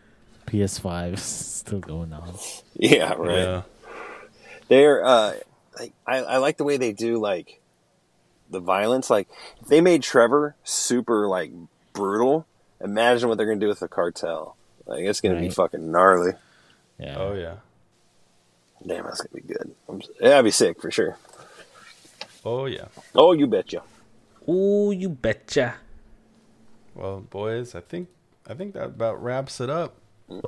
[0.47, 2.33] PS5, still going on.
[2.75, 3.37] Yeah, right.
[3.37, 3.61] Yeah,
[4.69, 5.33] They're uh,
[5.77, 7.59] like I, I like the way they do like
[8.49, 9.09] the violence.
[9.09, 9.27] Like
[9.61, 11.51] if they made Trevor super like
[11.93, 12.47] brutal,
[12.79, 14.55] imagine what they're gonna do with the cartel.
[14.85, 16.31] Like it's gonna be fucking gnarly.
[16.99, 17.15] Yeah.
[17.17, 17.55] oh yeah,
[18.85, 19.75] Damn, that's gonna be good.
[19.87, 21.17] I'm, yeah, that'd be sick for sure.
[22.45, 22.85] oh yeah.
[23.15, 23.83] Oh, you betcha.
[24.47, 25.75] Oh, you betcha.
[26.95, 28.09] Well, boys, I think
[28.47, 29.95] I think that about wraps it up.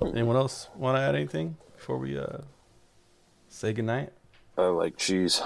[0.01, 2.39] Anyone else want to add anything before we uh
[3.49, 4.11] say goodnight?
[4.57, 5.41] I like cheese.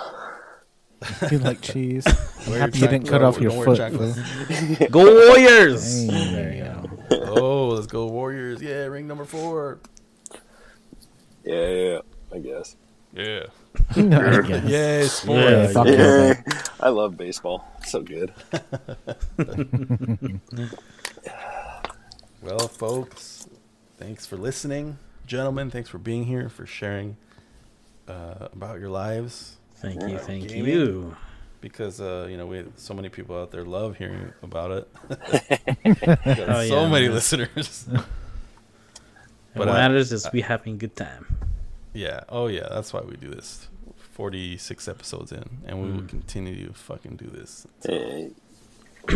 [1.32, 2.06] You like cheese?
[2.48, 3.78] Wear Happy you didn't cut off your foot.
[4.92, 6.08] Go Warriors!
[6.10, 7.34] Hey, there you go.
[7.42, 8.62] oh, let's go Warriors!
[8.62, 9.80] Yeah, ring number four.
[11.44, 12.00] Yeah, yeah,
[12.34, 12.76] I guess.
[13.14, 13.46] Yeah.
[13.96, 14.64] I guess.
[14.66, 15.74] Yay, Yeah, sports.
[15.74, 16.34] fuck Yeah.
[16.46, 16.62] yeah.
[16.80, 17.66] I love baseball.
[17.80, 18.34] It's so good.
[22.42, 23.48] Well, folks,
[23.98, 24.98] thanks for listening.
[25.26, 27.18] gentlemen, thanks for being here, for sharing
[28.08, 29.58] uh, about your lives.
[29.78, 30.72] Thank you, thank Gaming.
[30.72, 31.18] you.
[31.60, 34.88] Because uh, you know, we so many people out there love hearing about it.
[35.10, 37.16] Oh, so yeah, many man.
[37.16, 37.86] listeners.
[37.90, 38.06] But
[39.56, 41.26] what I- matters is we having a good time.
[41.94, 42.22] Yeah.
[42.30, 42.68] Oh yeah.
[42.70, 43.68] That's why we do this.
[44.14, 46.10] Forty-six episodes in, and we will Mm.
[46.10, 47.68] continue to fucking do this.
[47.84, 48.32] Until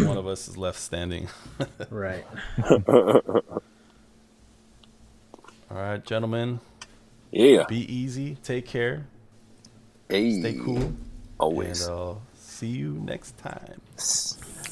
[0.08, 1.28] One of us is left standing.
[1.90, 2.24] Right.
[5.70, 6.60] All right, gentlemen.
[7.32, 7.64] yeah.
[7.68, 8.36] Be easy.
[8.44, 9.06] Take care.
[10.10, 10.40] Hey.
[10.40, 10.92] Stay cool.
[11.40, 11.86] Always.
[11.86, 13.82] And I'll see you next time.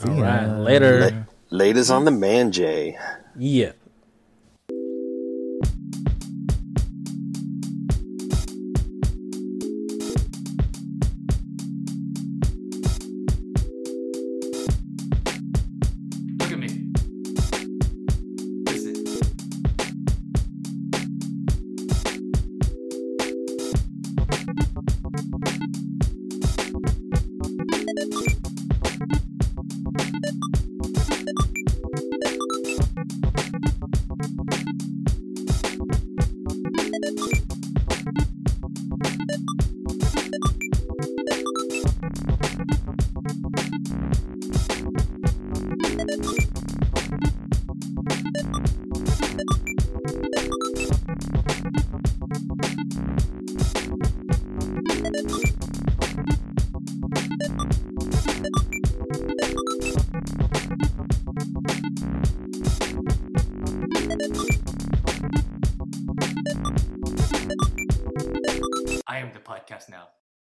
[0.06, 0.24] All ya.
[0.24, 0.46] right.
[0.58, 1.26] Later.
[1.50, 2.98] Ladies on the man, Jay.
[3.38, 3.72] Yeah.